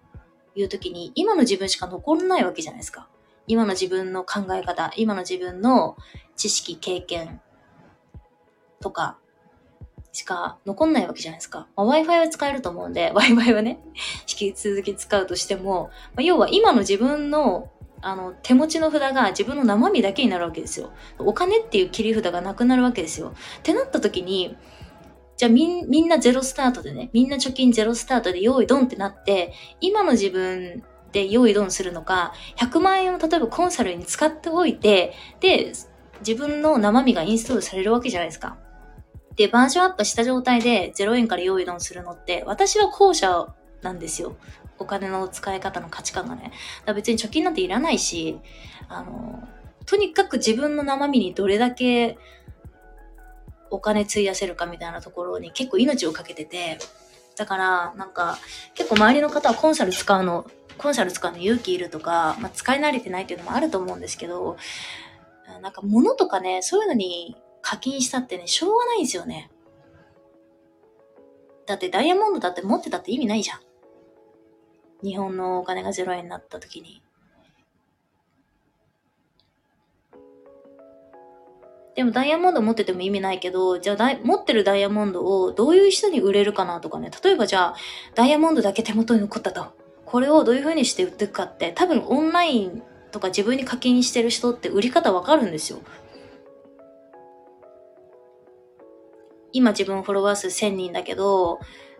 [0.61, 3.09] いう時に、今の自分しか残らないわけじゃないですか。
[3.47, 5.97] 今の自分の考え方、今の自分の
[6.37, 7.41] 知識、経験
[8.81, 9.19] とか
[10.13, 11.69] しか残んないわけじゃないですか。
[11.77, 13.81] まあ、Wi-Fi は使えると思うんで、 Wi-Fi はね、
[14.29, 20.93] 引き続き使うとしても、まあ、要は今の自分のあの、手持ちの札が自分の生身だけになるわけですよ。
[21.19, 23.35] お金っていう切り札がなくなるわけですよ。
[23.59, 24.57] ってなった時に、
[25.37, 35.73] じゃあみんみんなゼロスタートでね、みんな貯金ゼロスタートで用意ドンってなって、今の自分で用意ドンするのか、100万円を例えばコンサルに使っておいて、で、
[36.21, 38.59] 自分の生身がインストールされるわけじゃないですか。
[39.39, 43.47] で、バージョンアップした状態で0円から用意ドンするのって、私は後者
[43.83, 44.37] なんですよ。
[44.81, 46.53] お金の使い方の価値観がね。
[46.85, 48.41] だ別に貯金なんていらないし、
[48.89, 49.49] あの、
[49.87, 52.19] とにかく自分の生身にどれだけ
[53.71, 56.79] お金費やせるかみたいなところに結構命をかけてて、
[57.37, 58.39] だから、なんか、
[58.75, 64.57] 結構周りの方はコンサル使うの、コンサル使うの勇気いるとか、まあ、使い慣れてないっていうのもあると思うんですけど、
[65.63, 67.37] なんか物とかね、そういうのに
[67.69, 69.51] 課金したってね、しょうがないんですよね。
[71.67, 73.61] だってダイヤモンドだって持ってたって意味ないじゃん。
[75.05, 77.03] 日本のお金が0円になった時に。
[81.95, 87.11] でもダイヤモンド持ってても意味ないけど、じゃあ持ってるダイヤモンドをどういう人に売れるかなとかね。
[87.23, 87.77] 例えばじゃあ、
[88.15, 89.67] ダイヤモンドだけ手元に残ったと。
[90.07, 95.81] これをどういう風にして売っていくかって、多分オンラインとか自分に課金してる人って売り方わかるんですよ。
[99.59, 101.59] 今自分フォロワー数1000人だけど、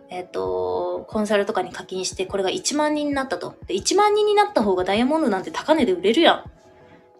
[0.09, 3.55] えっ、と、コンサルとかに課金してこれが1万人になったと。
[3.67, 6.51] で、1万人になった方がダイヤモンドなんて高値で売れるやん。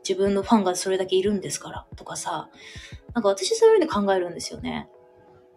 [0.07, 2.49] 自分のファンがそれだけいるんですからとかさ、
[3.13, 4.89] なんか私そういうふうに考えるんですよね。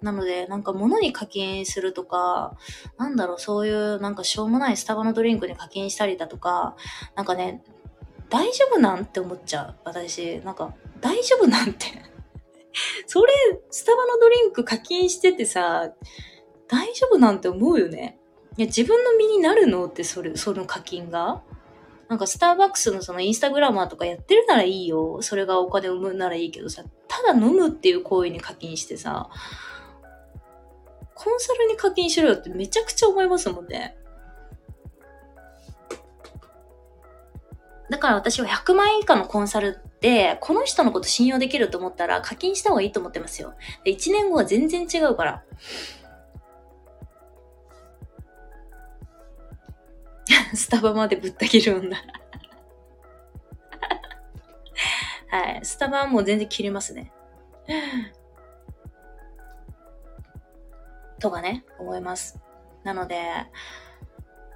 [0.03, 2.57] なので、なんか物に課金するとか、
[2.99, 6.76] なんだろう、そういうなんかしょうもないスタバのドリンクに課金したりだとか、
[7.14, 7.62] なんかね、
[8.28, 9.74] 大丈夫なんって思っちゃう。
[9.85, 11.87] 私、なんか、大丈夫なんて
[13.07, 13.33] それ、
[13.70, 15.93] スタバのドリンク課金しててさ、
[16.68, 18.18] 大丈夫なんて思うよね。
[18.57, 21.43] いや、自分の身になるのって、それ、その課金が
[22.12, 25.23] なんかスターバックスのそのインスタグラマーとかやってるならいいよ。
[25.23, 29.31] それがお金を生むならいいけどさ、ただ飲むっていう行為に課金してさ、
[31.14, 33.97] コンサルに課金しろよってめちゃくちゃ思いますもんね。
[37.89, 43.55] だから私は100万円以下のコンサルって、この人のこと信用できると思ったら課金した方がいいと思ってますよ。
[43.84, 45.44] で、1年後は全然違うから。
[50.55, 51.96] スタバまでぶった切る女。
[55.30, 55.61] はい。
[55.64, 57.12] スタバはもう全然切れますね。
[61.20, 62.40] とかね、思います。
[62.82, 63.22] なので、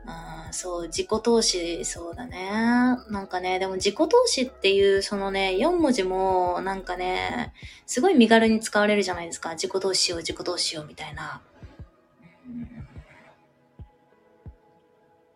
[0.06, 2.48] あそう、自己投資、そうだね。
[3.10, 7.52] なんかね、でも自己投資っていう、そのね、4文字も、なんかね、
[7.86, 9.50] すごい身軽に使われるじゃないですか。
[9.50, 11.42] 自己投資しよう、自己投資しよう、みたいな。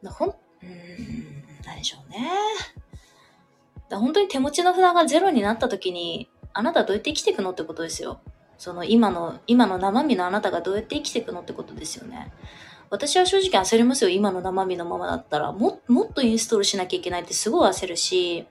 [0.03, 0.29] うん、ほん、
[0.63, 2.31] うん、何でしょうね。
[3.89, 8.21] だ本当に手持ちの札がゼロになった時に、あなたはどうやって生きていくのってことですよ。
[8.57, 12.33] その今の、今の生身のあなたがどうやって生きていくのってことですよね。
[12.91, 14.11] 私は正直焦りますよ。
[14.11, 15.53] 今の生身のままだったら。
[15.53, 18.47] も、もっとインストールしなきゃいけないってすごい焦るし、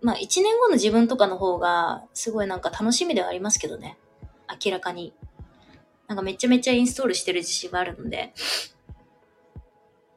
[0.00, 3.98] まあ一年後の自分とかの方がすごいなんか楽しみではありますけどね。
[4.64, 5.12] 明らかに。
[6.08, 8.32] なんかめちゃめちゃインストールしてる自信があるので、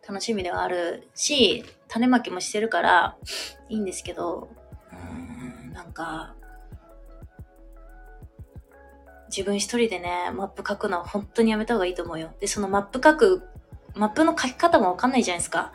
[0.07, 3.17] 楽しみではあるし、種まきもしてるから
[3.67, 4.49] いいんですけど、
[4.91, 6.35] うん、なんか、
[9.29, 12.33] 自分一人でね、マップ書くのは本当にやめた方がいいと思うよ。
[12.39, 13.43] で、そのマップ書く、
[13.95, 15.71] マップの書き方もわかんないじゃないですか。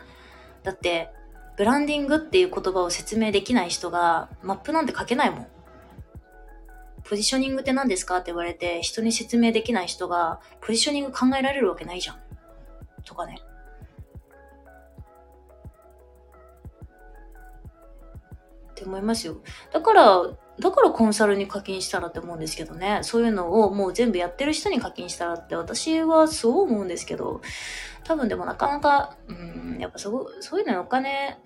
[0.63, 1.09] だって、
[1.57, 5.47] ブランディングっていう言葉を説明できない人が、マップなんて書けないもん。
[7.05, 12.17] ポジショニングって何ですかって言われて、人に説明できない人が、ポジショニング考えられるわけないじゃん。
[13.05, 13.39] とかね。
[18.71, 19.37] って思いますよ。
[19.71, 20.21] だから、
[20.59, 22.99] だからコンサルに課金したらって思うんですけどね。
[23.03, 27.41] そういうのをもう全部やってる人に課金したらって私はそう思うんですけど、
[28.05, 31.37] 多分でもなかなか、うん、やっぱそう、そういうのお金、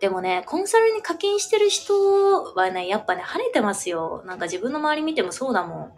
[0.00, 4.22] でもね、コンサルに課金してる人はね、やっぱね、跳ねてますよ。
[4.26, 5.92] なんか自分の周り見てもそうだもん。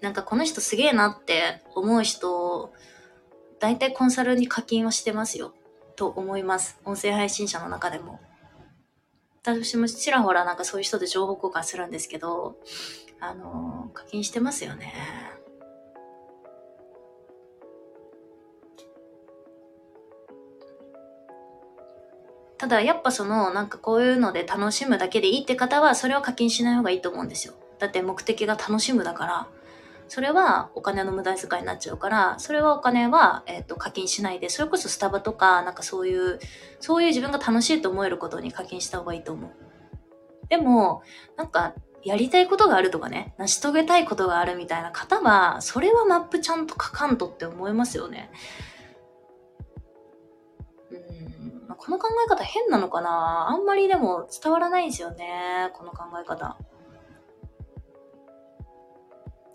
[0.00, 2.72] なんかこの人すげえなって思う人
[3.60, 5.52] 大体コンサルに課金はしてますよ。
[5.94, 6.80] と思います。
[6.84, 8.18] 音声配信者の中でも。
[9.42, 12.56] 私もちらほらなんかそういう人で情報交換するんですけど、
[13.20, 14.94] あの、課金してますよね。
[22.56, 27.54] ただやっぱそのなんかこういうので楽しむだけでいいって方はそれは課金しない方がいいと思うんですよ。
[27.78, 29.48] だって目的が楽しむだから。
[30.10, 36.40] それはお金の無駄遣いになっちゃうから、それはお金は、えっ、ー、と、課金しないで、それこそスタバとか、なんかそういう、
[36.80, 39.50] そういう自分が楽しいと思えることに課金した方がいいと思う。
[40.48, 41.02] でも、
[41.36, 48.32] なんか、やりたいことがあるとかね、成し遂げたいことがあるみたいな方は、それはマップちゃんと書かんとって思いますよね。
[50.90, 53.48] うん、この考え方変なのかな？
[53.50, 56.56] あんまりでも伝わらないんですよね、この考え方。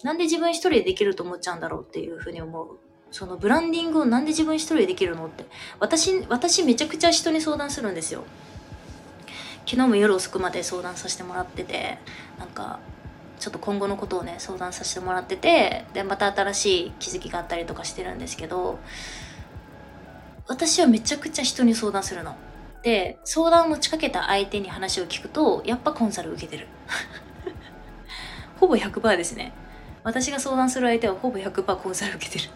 [0.04, 2.78] なんで自分一人でできると思っちゃうんだろうっていうふうに思う。
[3.12, 5.46] そのブランディングをなんで自分一人でできるのって。
[5.80, 8.24] 私、私めちゃくちゃ人に相談するんですよ。
[9.66, 11.98] 昨日も夜遅くまで相談させてもらってて、
[12.38, 12.80] なんか、
[13.40, 18.80] ちょっと今後のことをね、相談させてもらってて、で、また新しい気づきがあったりとかしてるんですけど、
[20.48, 22.36] 私はめちゃくちゃ人に相談するの。
[22.84, 26.68] で、相談を持ちかけた相手に話を聞くと、やっぱコンサル受けてる。
[28.60, 29.54] ほぼ100%ですね。
[30.06, 32.50] 私が相談する相手はほぼ100%コンサル受けてる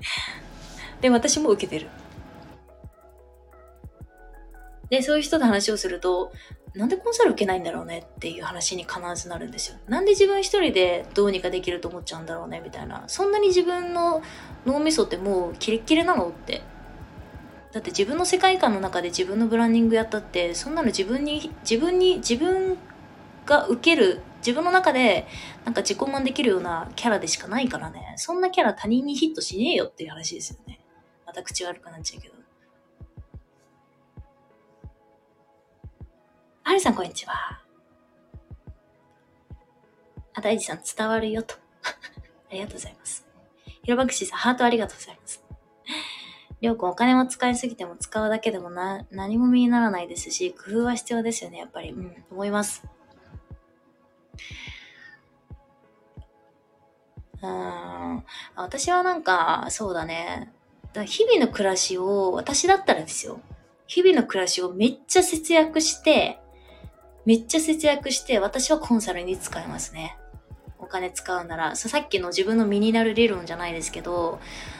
[1.02, 1.88] で、私も受けてる。
[4.88, 6.32] で、そういう人と話をすると、
[6.74, 7.98] なんでコンサル受けないんだろうね？
[8.16, 9.76] っていう話に必ずなるんですよ。
[9.86, 12.62] なんで自分一人でどうにかできると思っちゃうんだろうね？
[12.64, 13.04] みたいな。
[13.06, 14.22] そんなに自分の
[14.66, 16.30] 脳みそってもうキレッキレなの？
[16.30, 16.62] って。
[17.72, 22.78] だって自分の世界観の中で自分のブランディングやったって、そんなの自分に、自分に、自分
[23.46, 25.26] が受ける自分の中で
[25.64, 28.12] なんか自己満できるようなキャラでしかないからね。
[28.16, 30.80] そんなキャラ他人にヒットしねえよっていう話ですよね。
[31.26, 32.34] また口悪くなっちゃうけど。
[36.62, 37.62] はるさんこんにちは。
[40.34, 41.54] あ、大地さん伝わるよと。
[42.50, 43.26] ありがとうございます。
[43.82, 45.42] ひろばくしさんハートありがとうございます。
[46.60, 51.92] りょうくんお金も使いすぎても使うだけでもな、何も身にならないですし、工夫は必要ですよね、やっぱり。
[51.92, 52.84] うん、思います。
[57.44, 58.24] うん。
[58.56, 60.52] 私はなんか、そうだね。
[60.92, 63.40] だ日々の暮らしを、私だったらですよ。
[63.86, 66.40] 日々の暮らしをめっちゃ節約して、
[67.26, 70.16] めっちゃ節約して、私はコンサルに使いますね。
[70.78, 74.38] お金使うなら、さっきの自分の身になる理論じゃないですけど、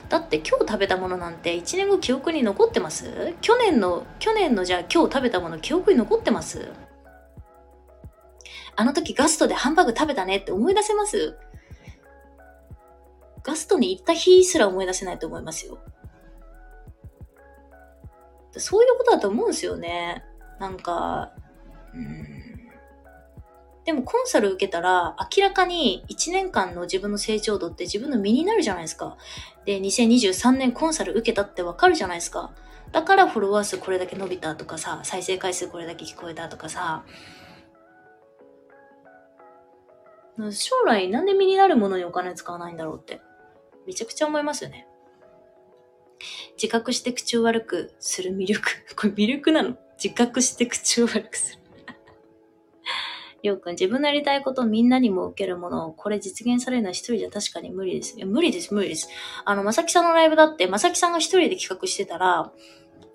[0.09, 3.35] だって今日食べたものなんて1年後記憶に残ってます？
[3.41, 6.71] 去年の、去年のじゃあ今日食べたもの記憶に残ってます？
[8.77, 11.39] あの時ガストでハンバーグ食べたねって思い出せます？
[13.45, 15.79] ガストに行った日すら思い出せないと思いますよ。
[18.57, 20.25] そういうことだと思うんですよね。
[20.59, 21.33] なんか、
[21.95, 22.45] うん
[23.85, 29.19] でもコンサル受けたら明らかに1年間の自分の成長度って自分の身になるじゃないですか。
[29.67, 32.53] で、2023年コンサル受けたってわかるじゃないですか。
[32.93, 37.05] だからフォロワー数これだけ伸びたとかさ、再生回数これだけ聞こえたとかさ、
[40.51, 43.21] 将来なんで身になるものにお金使わないんだろうって、
[43.87, 44.87] めちゃくちゃ思いますよね。
[46.57, 48.63] 自覚して口を悪くする魅力。
[48.97, 49.77] これ魅力なの？
[50.03, 51.63] 自覚して口を悪くする。
[53.43, 58.17] りょうくん、自分のやりたいことをみんなにも受けるものを、これ実現されるのは一人じゃ確かに無理です。
[58.17, 59.09] いや、無理です、無理です。
[59.45, 62.53] あの、まさきさんのライブだって、まさきさんが一人で企画してたら、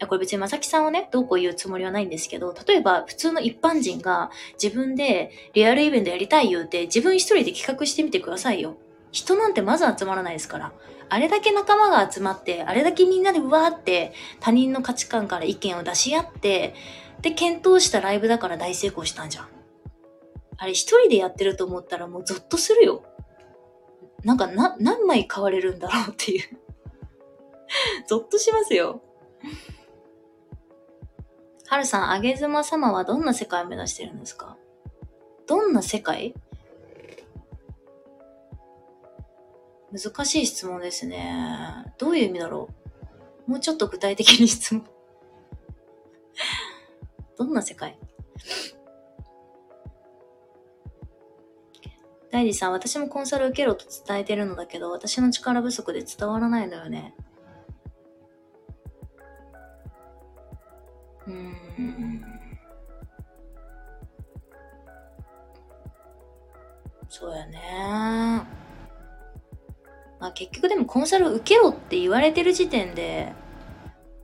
[0.07, 8.77] これ別にまさきさんをね、どうこう言うつもりはないんですけど、例えば普通の一般人が自分でリアルイベントやりたい言うて、自分一人で企画してみてくださいよ。
[9.11, 10.71] 人なんてまず集まらないですから。
[11.11, 16.75] あれだけ仲間が集まって、あれだけみんなでうわーって他人の価値観から意見を出し合って、
[17.21, 19.47] で、検討したライブだから大成功したんじゃん。
[20.57, 23.03] あれ一人でやってると思ったらもうゾッとするよ。
[24.23, 26.43] なんかな、何枚買われるんだろうっていう
[28.07, 29.01] ゾッとしますよ。
[31.67, 34.57] はるさん、あげずま様はどんな世界を目指してるんですか？
[35.47, 36.35] どんな世界？
[39.91, 41.93] 難しい質問ですね。
[41.97, 42.69] どういう意味だろ
[43.47, 43.51] う？
[43.51, 44.85] もうちょっと具体的に質問
[47.37, 47.97] どんな世界？
[52.31, 57.15] 大地さん、私もコンサル受けろと伝えてるのだけど、私の力不足で伝わらないのよね。
[61.25, 62.23] うーん。
[67.09, 68.58] そうやね。
[70.19, 73.33] まあ結局でもコンサル受けろって言われてる時点で、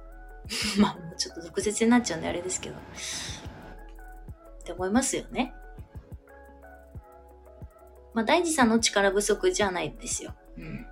[0.80, 2.76] まあもうちょっと毒舌になっちゃうんであれですけど。
[2.76, 5.54] って思いますよね。
[8.16, 10.34] まあ、大地さんの力不足じゃないですよ。
[10.58, 10.88] うん。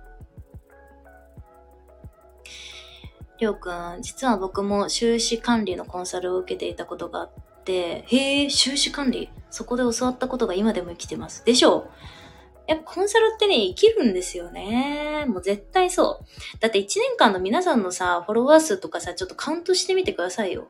[3.40, 7.30] りょうくん、実は僕も収支管理のコンサルを受けていたことがあっ
[7.64, 11.44] て、へえ、収支管理そこで教わったことが今でも生きてます。
[11.44, 11.90] でしょう
[12.66, 15.26] やっぱコンサルってね、生きるんですよね。
[15.26, 16.60] もう絶対そう。
[16.60, 20.66] だって1年間の皆さんのさ、フォロワー数とかさ、ちょっとカウントしてみてくださいよ。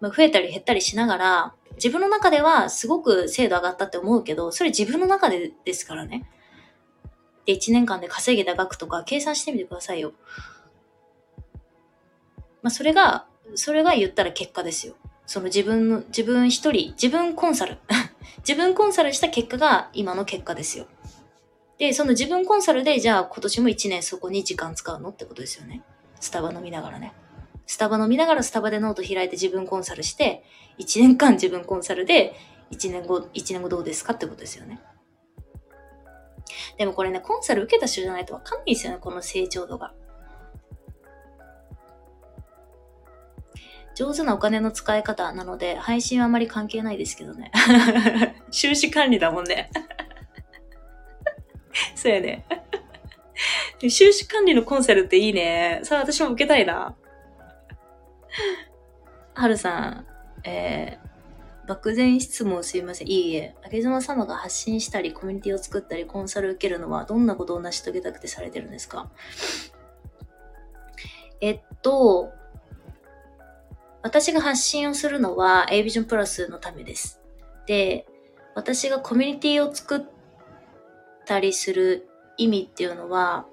[0.00, 6.28] まあ、増えたり減ったりしながら、自分の中ではすごく精度上がったって思うけど、それ自分の中でですからね。
[7.46, 10.12] で、1年間で稼げた額とか計算してみてくださいよ。
[12.62, 14.94] まあ、それが、それが言ったら結果ですよ。
[15.26, 17.78] その自分の、自分一人、自分コンサル。
[18.38, 20.86] 自分コンサルした結果が今の結果ですよ。
[21.78, 25.82] で、その自分コンサルで、じゃあ今年も1年そこに時間使うのってことですよね。
[26.20, 27.12] スタバ飲みながらね。
[27.66, 30.42] スタバ飲みながらスタバでノート開いて自分コンサルして、
[30.78, 32.34] 1年間自分コンサルで、
[32.70, 34.80] 1年後、1年後どうですかってことですよね。
[36.76, 39.92] でもこれね、コンサル受けた人じゃないとわかんないですよね、この成長度が。
[43.98, 47.50] 上手なお金の使い方なので、配信はあまり関係ないですけどね。
[48.52, 49.70] 収支管理だもんね。
[51.96, 52.46] そうやね。
[53.88, 55.80] 収支管理のコンサルっていいね。
[55.82, 56.94] さあ、私も受けたいな。
[59.34, 60.06] はるさん、
[60.44, 63.08] えー、漠然質問すいません。
[63.08, 63.56] いいえ。
[63.64, 69.10] あげずま様が発信したり、コミュニティを作ったり、コンサル受けるのは、どんなことを成し遂げたくてされてるんですか？
[71.40, 72.32] えっと、
[74.02, 77.20] 私が発信をするのは A ビジョンプラスのためです。
[77.66, 78.06] で、
[78.54, 80.02] 私がコミュニティを作っ
[81.26, 83.46] たりする意味っていうのは、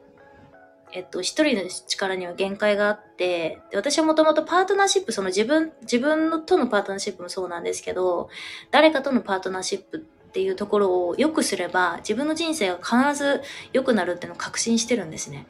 [0.93, 8.29] えっと、一人の力には限界があって、で私はもともとパートナーシップ、その自分、自分のとのパートナーシップもそうなんですけど、
[8.71, 13.41] 誰かとのパートナーシップっていうところを良くすれば、自分の人生が必ず
[13.73, 15.45] 良くなるっていうのを確信してるんですね。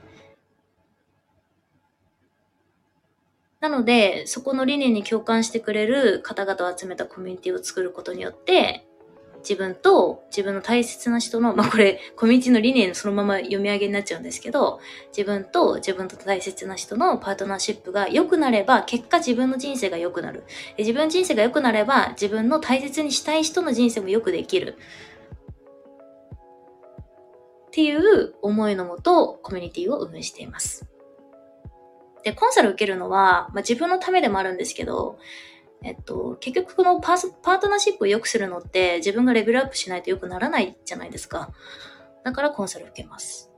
[3.66, 8.86] なので、そこの理念に共感してくれる方々を集めたコミュニティを作ることによって、
[9.40, 14.80] 自分と自分の大切な人の、まあこれコミュニティの理念そのまま読み上げになっちゃうんですけど、
[15.18, 20.44] 自分と自分と大切な人のパートナーシップが良くなれば、結果自分の人生が良くなる。
[20.78, 24.78] 自分人生が良くなれば、自分の大切にしたい人の人生も良くできる。
[27.66, 30.86] っていう思いのもと、コミュニティを運営しています。
[32.26, 35.20] で、コンサル受けるのは、まあ、自分のためでもあるんですけど、
[35.84, 41.52] えっと、結局このパーパートナーシップを良くするのって自分がレベルアップしないと良くならないじゃないですか。
[42.24, 43.52] だからコンサル受けます。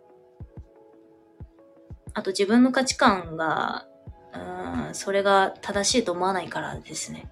[2.14, 3.88] あと自分の価値観が、
[4.34, 7.32] うん、それが正しいと思わないからですね。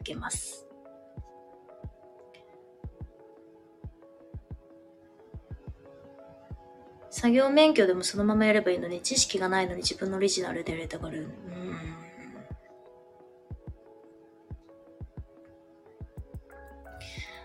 [0.00, 0.63] 受けます。
[7.14, 11.20] 作業免許でもそのままやればいいのに、知識がないのに自分のオリジナルでやりたがる。
[11.20, 11.64] うん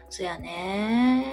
[0.09, 1.24] そやね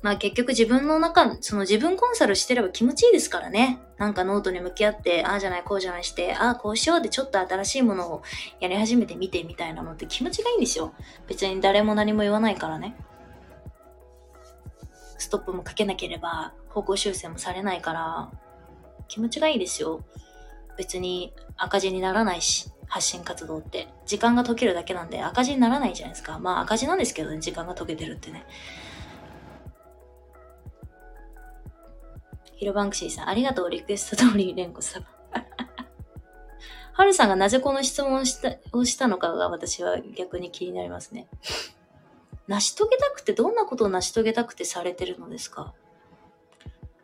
[0.00, 3.78] まあ結局自分の中、その自分コンサルしてれば気持ちいいですからね。
[3.98, 8.22] なんかノートに向き合って、ああじゃない、こうじゃないして、ああこうしようでちょっと新しいものを
[8.58, 10.94] やり始めてみてみたいなのって気持ちがいいんですよ。
[11.28, 12.96] 別に誰も何も言わないからね。
[15.18, 18.30] ストップもかけなければ方向修正もされないから
[19.08, 20.04] 気持ちがいいですよ。
[20.76, 22.70] 別に赤字にならないし。
[22.88, 23.88] 発信活動って。
[24.04, 26.38] 時間が溶けるだけなんで赤字にならないじゃないですか。
[26.38, 28.46] まあ赤字なんですけどね、時間が溶けてるってね。
[32.54, 35.06] ヒロバンクシーさん、ありがとう、リクエスト通り、レンコさん。
[36.92, 41.26] ハルさんがなぜこの質問をしたをしたのかが私は逆に気になりますね。
[42.46, 45.74] 成し遂げたくて、どんなことを成し遂げたくてされてるのですか？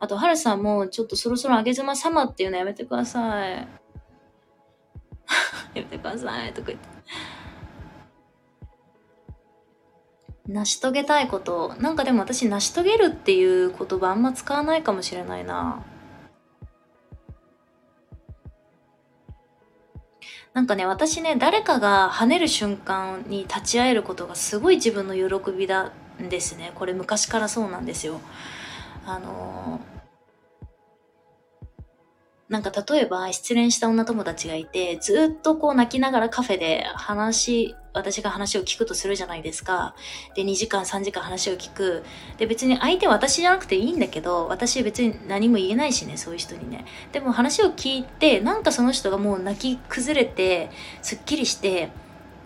[0.02, 3.52] あと、ハルさんも、ちょっとそろそろあげ妻様っていうのやめてください。
[3.54, 3.68] や
[5.76, 6.88] めてくださいとか言って。
[10.48, 11.76] 成し遂げたいこと。
[11.78, 15.84] なんかでも私、成し遂げるっていう言葉あんま使わないかもしれないな。
[20.52, 26.72] なんかね、私ね、誰かが跳ねる瞬間に立ち会えることがすごい自分の喜びだんですね。
[26.74, 28.20] これ昔からそうなんですよ。
[29.06, 29.91] あのー
[32.52, 39.94] なんか例えば失恋した女友達がいて、ずっとこう泣きながらカフェで話、私が話を聞くとするじゃないですか。
[40.34, 42.04] で、2時間3時間話を聞く。
[42.36, 46.84] で、別に相手は私じゃなくていいんだけど、私別に何も言えないしね、そういう人にね。
[47.12, 50.68] でも話を聞いて、なんかその人がもう泣き崩れて、
[51.00, 51.88] すっきりして、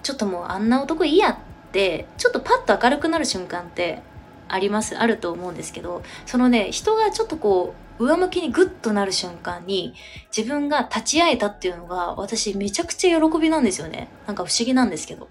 [0.05, 1.39] ちょっともうあんな男いいやっ
[1.73, 4.03] て、ちょっとパッと明るくなる瞬間って
[4.47, 9.95] あります、あると思うんですけど、そのね、人がちょっとこう、上向きにグッとなる瞬間に
[10.37, 14.09] 自分が立ち会えたっていうのが私めちゃくちゃ喜びなんですよね。
[14.27, 15.29] なんか不思議なんですけど。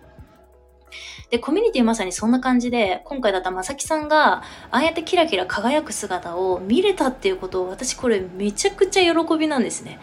[1.29, 9.99] で、コミュニティまさにそんな感じで、今回だったまさきさんが、ああやってキラキラ輝く姿を見れたっていうことを、私これめちゃくちゃ喜びなんですね。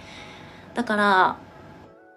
[0.75, 1.39] だから、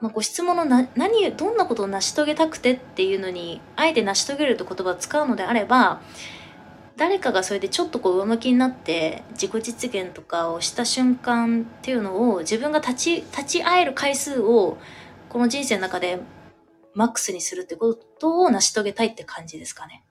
[0.01, 6.01] まあ、ご質問のな、何、どんなことを成し遂げたくてっていうのに、あえて成し遂げるって言葉を使うのであれば、
[6.97, 14.77] 誰かがそれでちょっとこう上向きになって自己実現とかをした瞬間っていうのを自分が立ち立ち会える回数を
[15.27, 16.19] この人生の中で
[16.93, 20.03] マックスにするってことを成し遂げたいって感じですかね。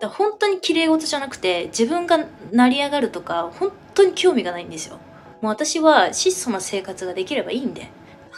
[0.00, 4.98] だ本当に綺麗事じゃなくて自分が成り上がるとか本当に興味がないんですよ。
[5.42, 7.88] もう私は質素な生活ができればいいんで。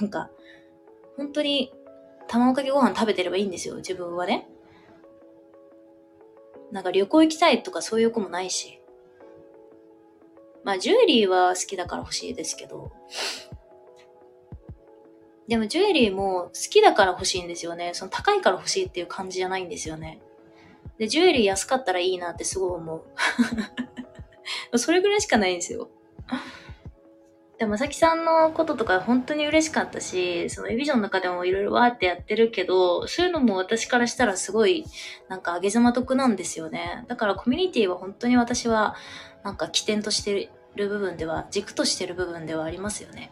[0.00, 0.30] なんか
[1.18, 1.70] 本当に
[2.26, 4.48] 卵かけご飯食べてればいいんですよ自分はね。
[6.72, 8.80] なんか旅行行きたいとかそういう子もないし。
[10.64, 12.92] まあ、ジュエリーは好きだから欲しいですけど。
[15.48, 17.90] でも、ジュエリーも好きだから欲しいんですよね。
[17.94, 20.22] その高いから欲しいっていう感じじゃないんですよね。
[20.98, 23.02] で、ジュエリー安かったらいいなってすごい思う。
[24.78, 25.90] それぐらいしかないんですよ。
[27.62, 34.84] でも、まさきさんのこととか本当に嬉しかったし、そのエビジョンの中でもいろいろわーってやってるけど、そういうのも私からしたらすごい、
[35.28, 37.04] なんか上げ妻得なんですよね。
[37.06, 38.96] だからコミュニティは本当に私は、
[39.44, 43.30] なんか起点としてる部分では、軸としてる部分ではありますよね。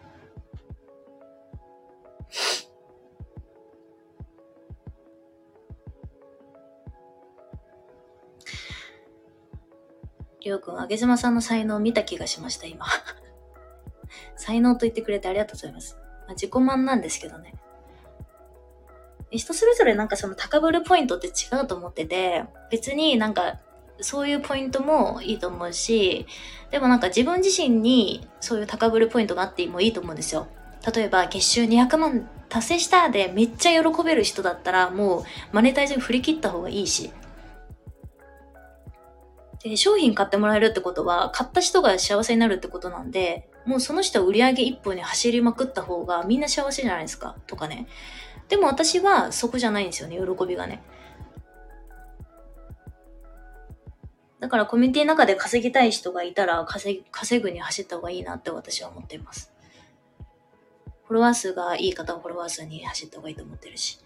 [10.41, 12.87] りょうくん、あげずまさんの才能を見た気がしました、今。
[14.37, 15.97] 才能と言ってくれてありがとうございます。
[16.27, 17.55] まあ、自己満なんですけどね。
[19.31, 21.31] 人それぞれなんかその高ぶるポイントって違
[21.63, 23.59] うと思ってて、別になんか
[24.01, 26.27] そういうポイントもいいと思うし、
[26.71, 30.49] でもなんか自分自身にそういう高ぶるポイントがあってもいいと思うんですよ。
[30.95, 37.13] 例えば月収200万達成したでめっちゃ喜べる人だったらもうマネタイズに振り切った方がいいし。
[39.63, 47.37] で、商品買ってもらえるってことは買った人が幸せになるってことなんで、もうその人は売り上げ一本に走りまくった方がみんな幸せじゃないですか。
[47.47, 47.87] とかね。
[48.49, 50.83] でも私はそこじゃないんですよね、喜びがね。
[54.41, 59.53] だからコミュニティの中で稼ぎたい人がいたら稼稼ぐに走った方がいいなって私は思っています。
[61.05, 64.01] フォロワー数がいい方はフォロワー数に走った方がいいと思ってるし。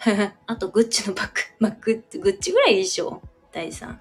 [0.46, 1.40] あと、グッチのバッグ。
[1.58, 3.22] まあ、グッグッチぐらいでしょ
[3.52, 3.96] 第3。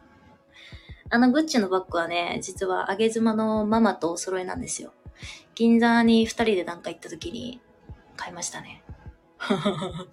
[1.11, 4.93] あのグッチのバッグはね、実はあげ妻のママとお揃いなんですよ。
[5.55, 7.59] 銀座に二人でなんか行った時に
[8.15, 8.83] 買いましたね。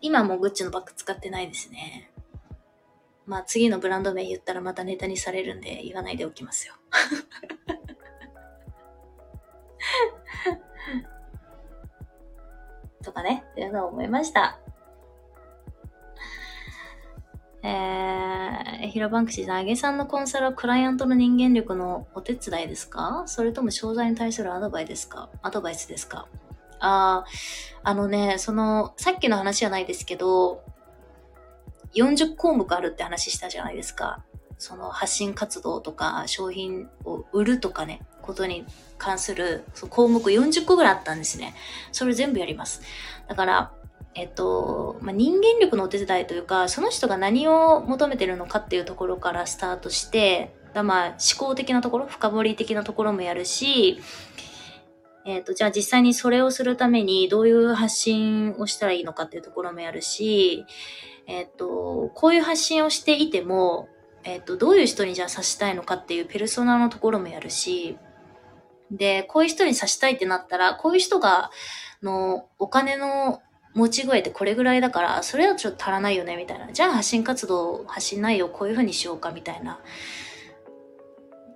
[0.00, 2.10] 今もグッチのバッグ使ってないですね。
[3.26, 6.74] まあ次のブランド名言ったらまたネタにされるんで言わないでおきますよ。
[13.02, 14.58] とかね、というのを思いました。
[17.66, 23.22] えー、ヒロバンクシーさん、あげさんのコンサルはクライアントの人間力のお手伝いですか？
[23.26, 25.30] それとも商材に対するアドバイスですか？
[25.40, 26.26] アドバイスですか？
[26.80, 30.62] ああ、あのね、その、さっきの話じゃないですけど、
[31.94, 34.22] 40項目あるって話したじゃないですか。
[34.58, 38.66] その発信活動とか商品を売るとかね、ことに
[38.98, 41.54] 関する項目40個ぐらいあったんですね。
[41.92, 42.82] それ全部やります。
[43.26, 43.72] だから、
[44.14, 54.00] えっと、まあ、人間力のお手伝いというか、その人が何を求めてるのかっていうところからスタートして、だまあ、思考的なところ、深掘り的なところもやるし、
[55.26, 60.64] えっ、と、じゃあ実際にそれをするためにどういう発信をしたらいいのかっていうところもやるし、
[61.26, 63.88] えっ、と、こういう発信をしていても、
[64.22, 67.96] えっ、と、どういう人にじゃあ指したいのかっていうペルソナのところもやるし、
[68.90, 71.50] で、こういう人に指したいってなったら、こういう人が、
[72.02, 73.40] の、お金の
[73.74, 76.72] 持ち具合ってこれぐらいだから、それはちょっと足らないよね、みたいな。
[76.72, 79.80] じゃあ発信活動、発信内容こういう風にしようか、みたいな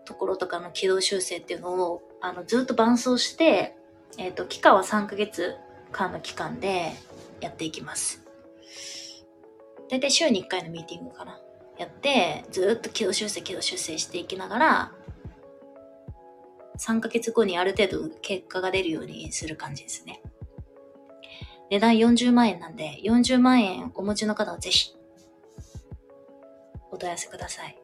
[0.05, 3.77] ところとかの軌道修正っていうのを、あの、ずっと伴走して、
[4.19, 5.57] えっ、ー、と、期間は3ヶ月
[5.93, 6.93] 間の期間で
[7.40, 8.24] やっていきます。
[9.89, 11.40] だいたい週に1回のミーティングかな。
[11.78, 14.93] やって、ずっと軌道修正、軌道修正していきながら、
[16.78, 20.20] 3ヶ月後にある程度結果が出るようにする感じですね。
[21.70, 24.95] 値段40万円なんで、40万円お持ちの方はぜひ、
[26.90, 27.78] お問い合わせください。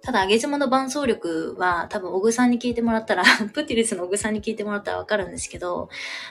[0.00, 5.88] ただ、上げ妻の伴走力は多分、小具さんに聞いてもらったら プティリスの小具さんに聞いてもらったらわかるんですけど、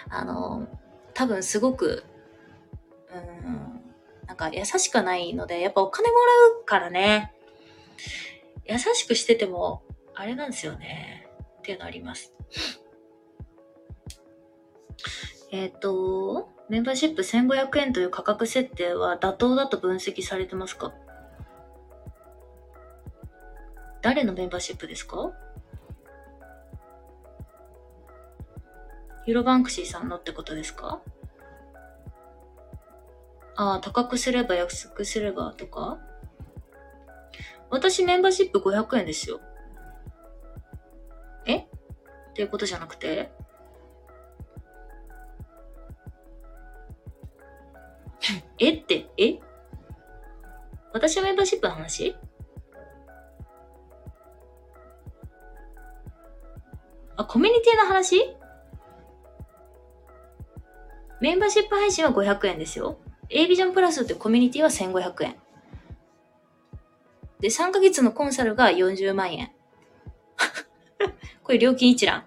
[0.10, 0.68] あの、
[1.14, 2.04] 多分すごく、
[3.12, 3.82] うん、
[4.28, 6.22] なんか優しくないので、やっぱお金もら
[6.62, 7.34] うからね、
[8.66, 9.82] 優しくしてても、
[10.16, 11.28] あれなんですよね。
[11.60, 12.34] っていうのあります。
[15.54, 20.96] えっ、ー、と、メンバーシップ1500円という価格設定は妥当だと分析されてますか？
[24.02, 25.32] 誰のメンバーシップですか？
[29.28, 31.04] ユーロバンクシーさんのってことですか？
[33.56, 36.00] ああ、高くすれば安くすればとか？
[37.70, 39.40] 私メンバーシップ500円ですよ。
[41.46, 41.58] え？
[41.58, 41.68] っ
[42.34, 43.32] ていうことじゃなくて？
[48.60, 48.74] え？
[48.76, 49.40] って、え？
[50.94, 52.16] 私のメンバーシップの話？
[57.16, 58.36] あ、コミュニティの話？
[61.20, 62.98] メンバーシップ配信は500円ですよ。
[63.30, 65.36] A ビジョンプラスってコミュニティは1500円。
[67.40, 69.52] で、3ヶ月のコンサルが40万円。
[71.44, 72.26] これ料金一覧。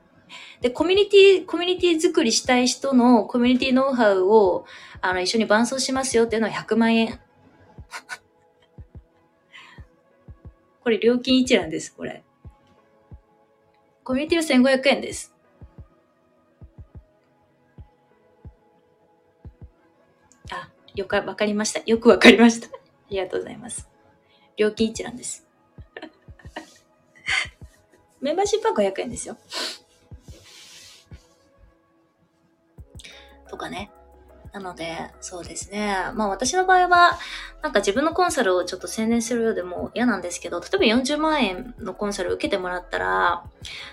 [0.60, 4.64] で、コミュニティ、コミュニティ作りしたい人のコミュニティノウハウを、
[5.00, 7.20] あの、一緒に伴走しますよっていうのは100万円。
[10.82, 12.24] これ料金一覧です、これ。
[14.04, 14.44] コミュニティは
[14.78, 15.34] 1500円です。
[20.50, 21.80] あ、よくわかりました。
[21.84, 22.68] よくわかりました。
[22.68, 22.70] あ
[23.10, 23.88] りがとうございます。
[24.56, 25.46] 料金一覧です。
[28.20, 29.36] メンバーシップは500円ですよ。
[33.48, 33.90] とかね。
[34.52, 35.94] なので、そうですね。
[36.14, 37.18] まあ私の場合は、
[37.62, 43.44] なんか自分のコンサルをちょっと宣伝するようでも嫌なんですけど、例えば40万円のコンサルを受けてもらったら、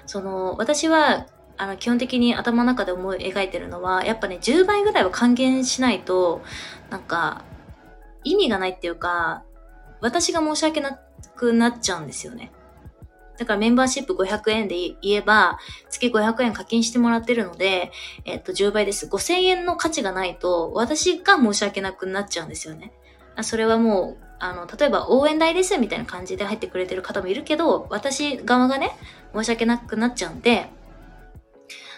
[0.06, 1.28] その、私は、
[1.58, 6.42] あの、基本的に頭の中で思い描いてるのは、やっぱね、10倍ぐらいは還元しないと、
[6.90, 7.44] なんか、
[8.24, 9.44] 意味がないっていうか、
[10.02, 11.00] 私が申し訳な
[11.36, 12.52] くなっちゃうんですよね。
[13.38, 15.60] だからメンバーシップ500円で言えば、
[15.90, 17.92] 月500円課金してもらってるので、
[18.26, 19.08] えっと、10倍です。
[19.08, 22.94] 5000円の価値がないと、私が申し訳なくなっちゃうんですよね。
[23.42, 28.92] それはもう、あの、例えば応援代ですみたいな感じで入ってくれてる方もいるけど、私側がね、
[29.34, 30.70] 申し訳なくなっちゃうんで、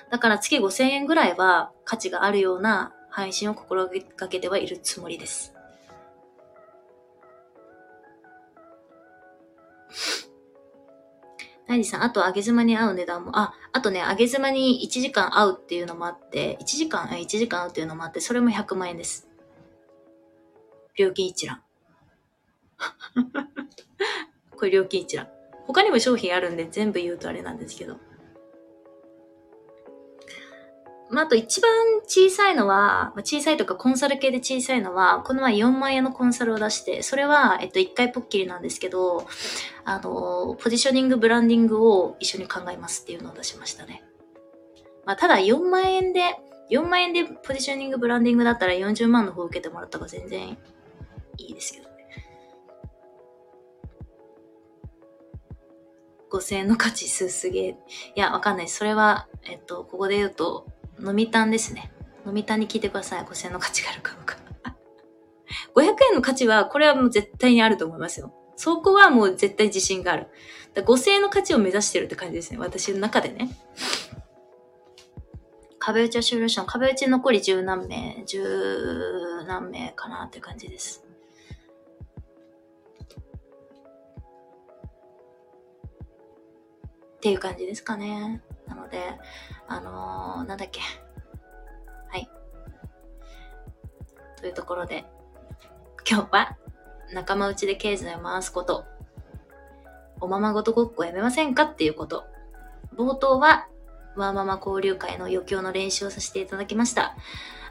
[0.09, 5.56] だから月5000円ぐらいは価値があるような配信を心がけてはいるつもりです。
[11.85, 19.27] さん、あと、あげ妻に合う値段も、あ、あとね、あげ妻に1時間合うっていうのもあって、1時間、1時間会うっていうのもあって、それも100万円です。
[20.95, 21.61] 料金一覧。
[24.55, 25.27] これ料金一覧。
[25.67, 27.97] 他にも商品あるんで全部言うとあれなんですけど。
[31.09, 31.71] まあ、あと一番
[32.05, 39.25] 小さいのは、小さいとかコンサル系で小さいのは、この前4万円のコンサルを出して、それは、えっと、1回ポッキリなんですけど、
[39.85, 44.03] あの、ポジショニング、ブランディングを一緒に考えますっていうのを出しましたね。
[45.05, 46.35] まあ、ただ4万円で、
[46.69, 50.57] 4万円でポジショニング、ブランディングだったら40万の方を受けてもらった方が全然
[51.37, 51.95] いいですけどね。
[56.29, 57.77] 5000円の価値数すげえ。
[58.15, 58.67] いや、わかんない。
[58.67, 60.67] それは、えっと、ここで言うと、
[60.99, 61.91] 飲み単ですね。
[62.25, 63.23] 飲み単に聞いてください。
[63.23, 64.37] 5000円の価値があるかどうか。
[65.75, 68.33] 500円の価値は、これはもう絶対にあると思いますよ。
[68.55, 70.27] そこはもう絶対自信がある。
[70.73, 72.57] だ5000円の価値を目指してるって感じですね。
[72.57, 73.49] 私の中でね。
[75.79, 76.67] 壁打ちは終了したの。
[76.67, 78.43] 壁打ち残り十何名、十
[79.47, 81.05] 何名かなって感じです。
[87.17, 88.41] っていう感じですかね。
[88.67, 88.99] なので、
[89.67, 90.81] あのー、なんだっけ。
[92.09, 92.29] はい。
[94.39, 95.05] というところで、
[96.09, 96.57] 今日は
[97.13, 98.85] 仲間内で経済を回すこと、
[100.19, 102.25] おままごとごっこやめませんかっていうこと。
[102.95, 103.67] 冒頭は、
[104.15, 107.15] ワーママ交流会の余興の練習をさせていただきました。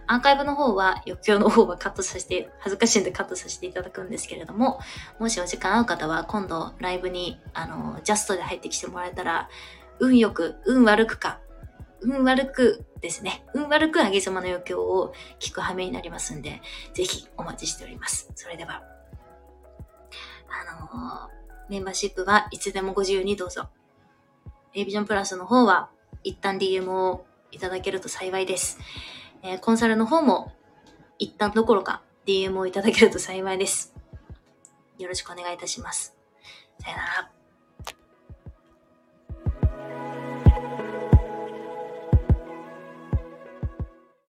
[0.07, 4.79] アーカイブの方は、余興の方はカットさせて、恥ずかしいんでカットさせていただくんですけれども、
[5.19, 9.49] もしお時間合う方は、今度ライブに、あの、ジャストで入ってきてもらえたら、
[9.99, 11.41] 運よく、運悪くか、
[12.07, 16.63] 運悪くですね、運悪くあげ様の余興を聞く羽目になりますんで、
[16.95, 18.31] ぜひお待ちしております。
[18.37, 18.83] それでは、
[20.49, 23.69] あのー、メンバーシップはいつでもご自由にどうぞ。
[24.73, 25.91] A ビジョンプラスの方は、
[26.23, 28.79] 一旦 DM をいただけると幸いです。
[29.43, 30.53] えー、コンサルの方も、
[31.19, 33.95] 一旦どころか DM をいただけると幸いです。
[34.99, 36.15] よろしくお願いいたします。
[36.79, 37.36] さよなら。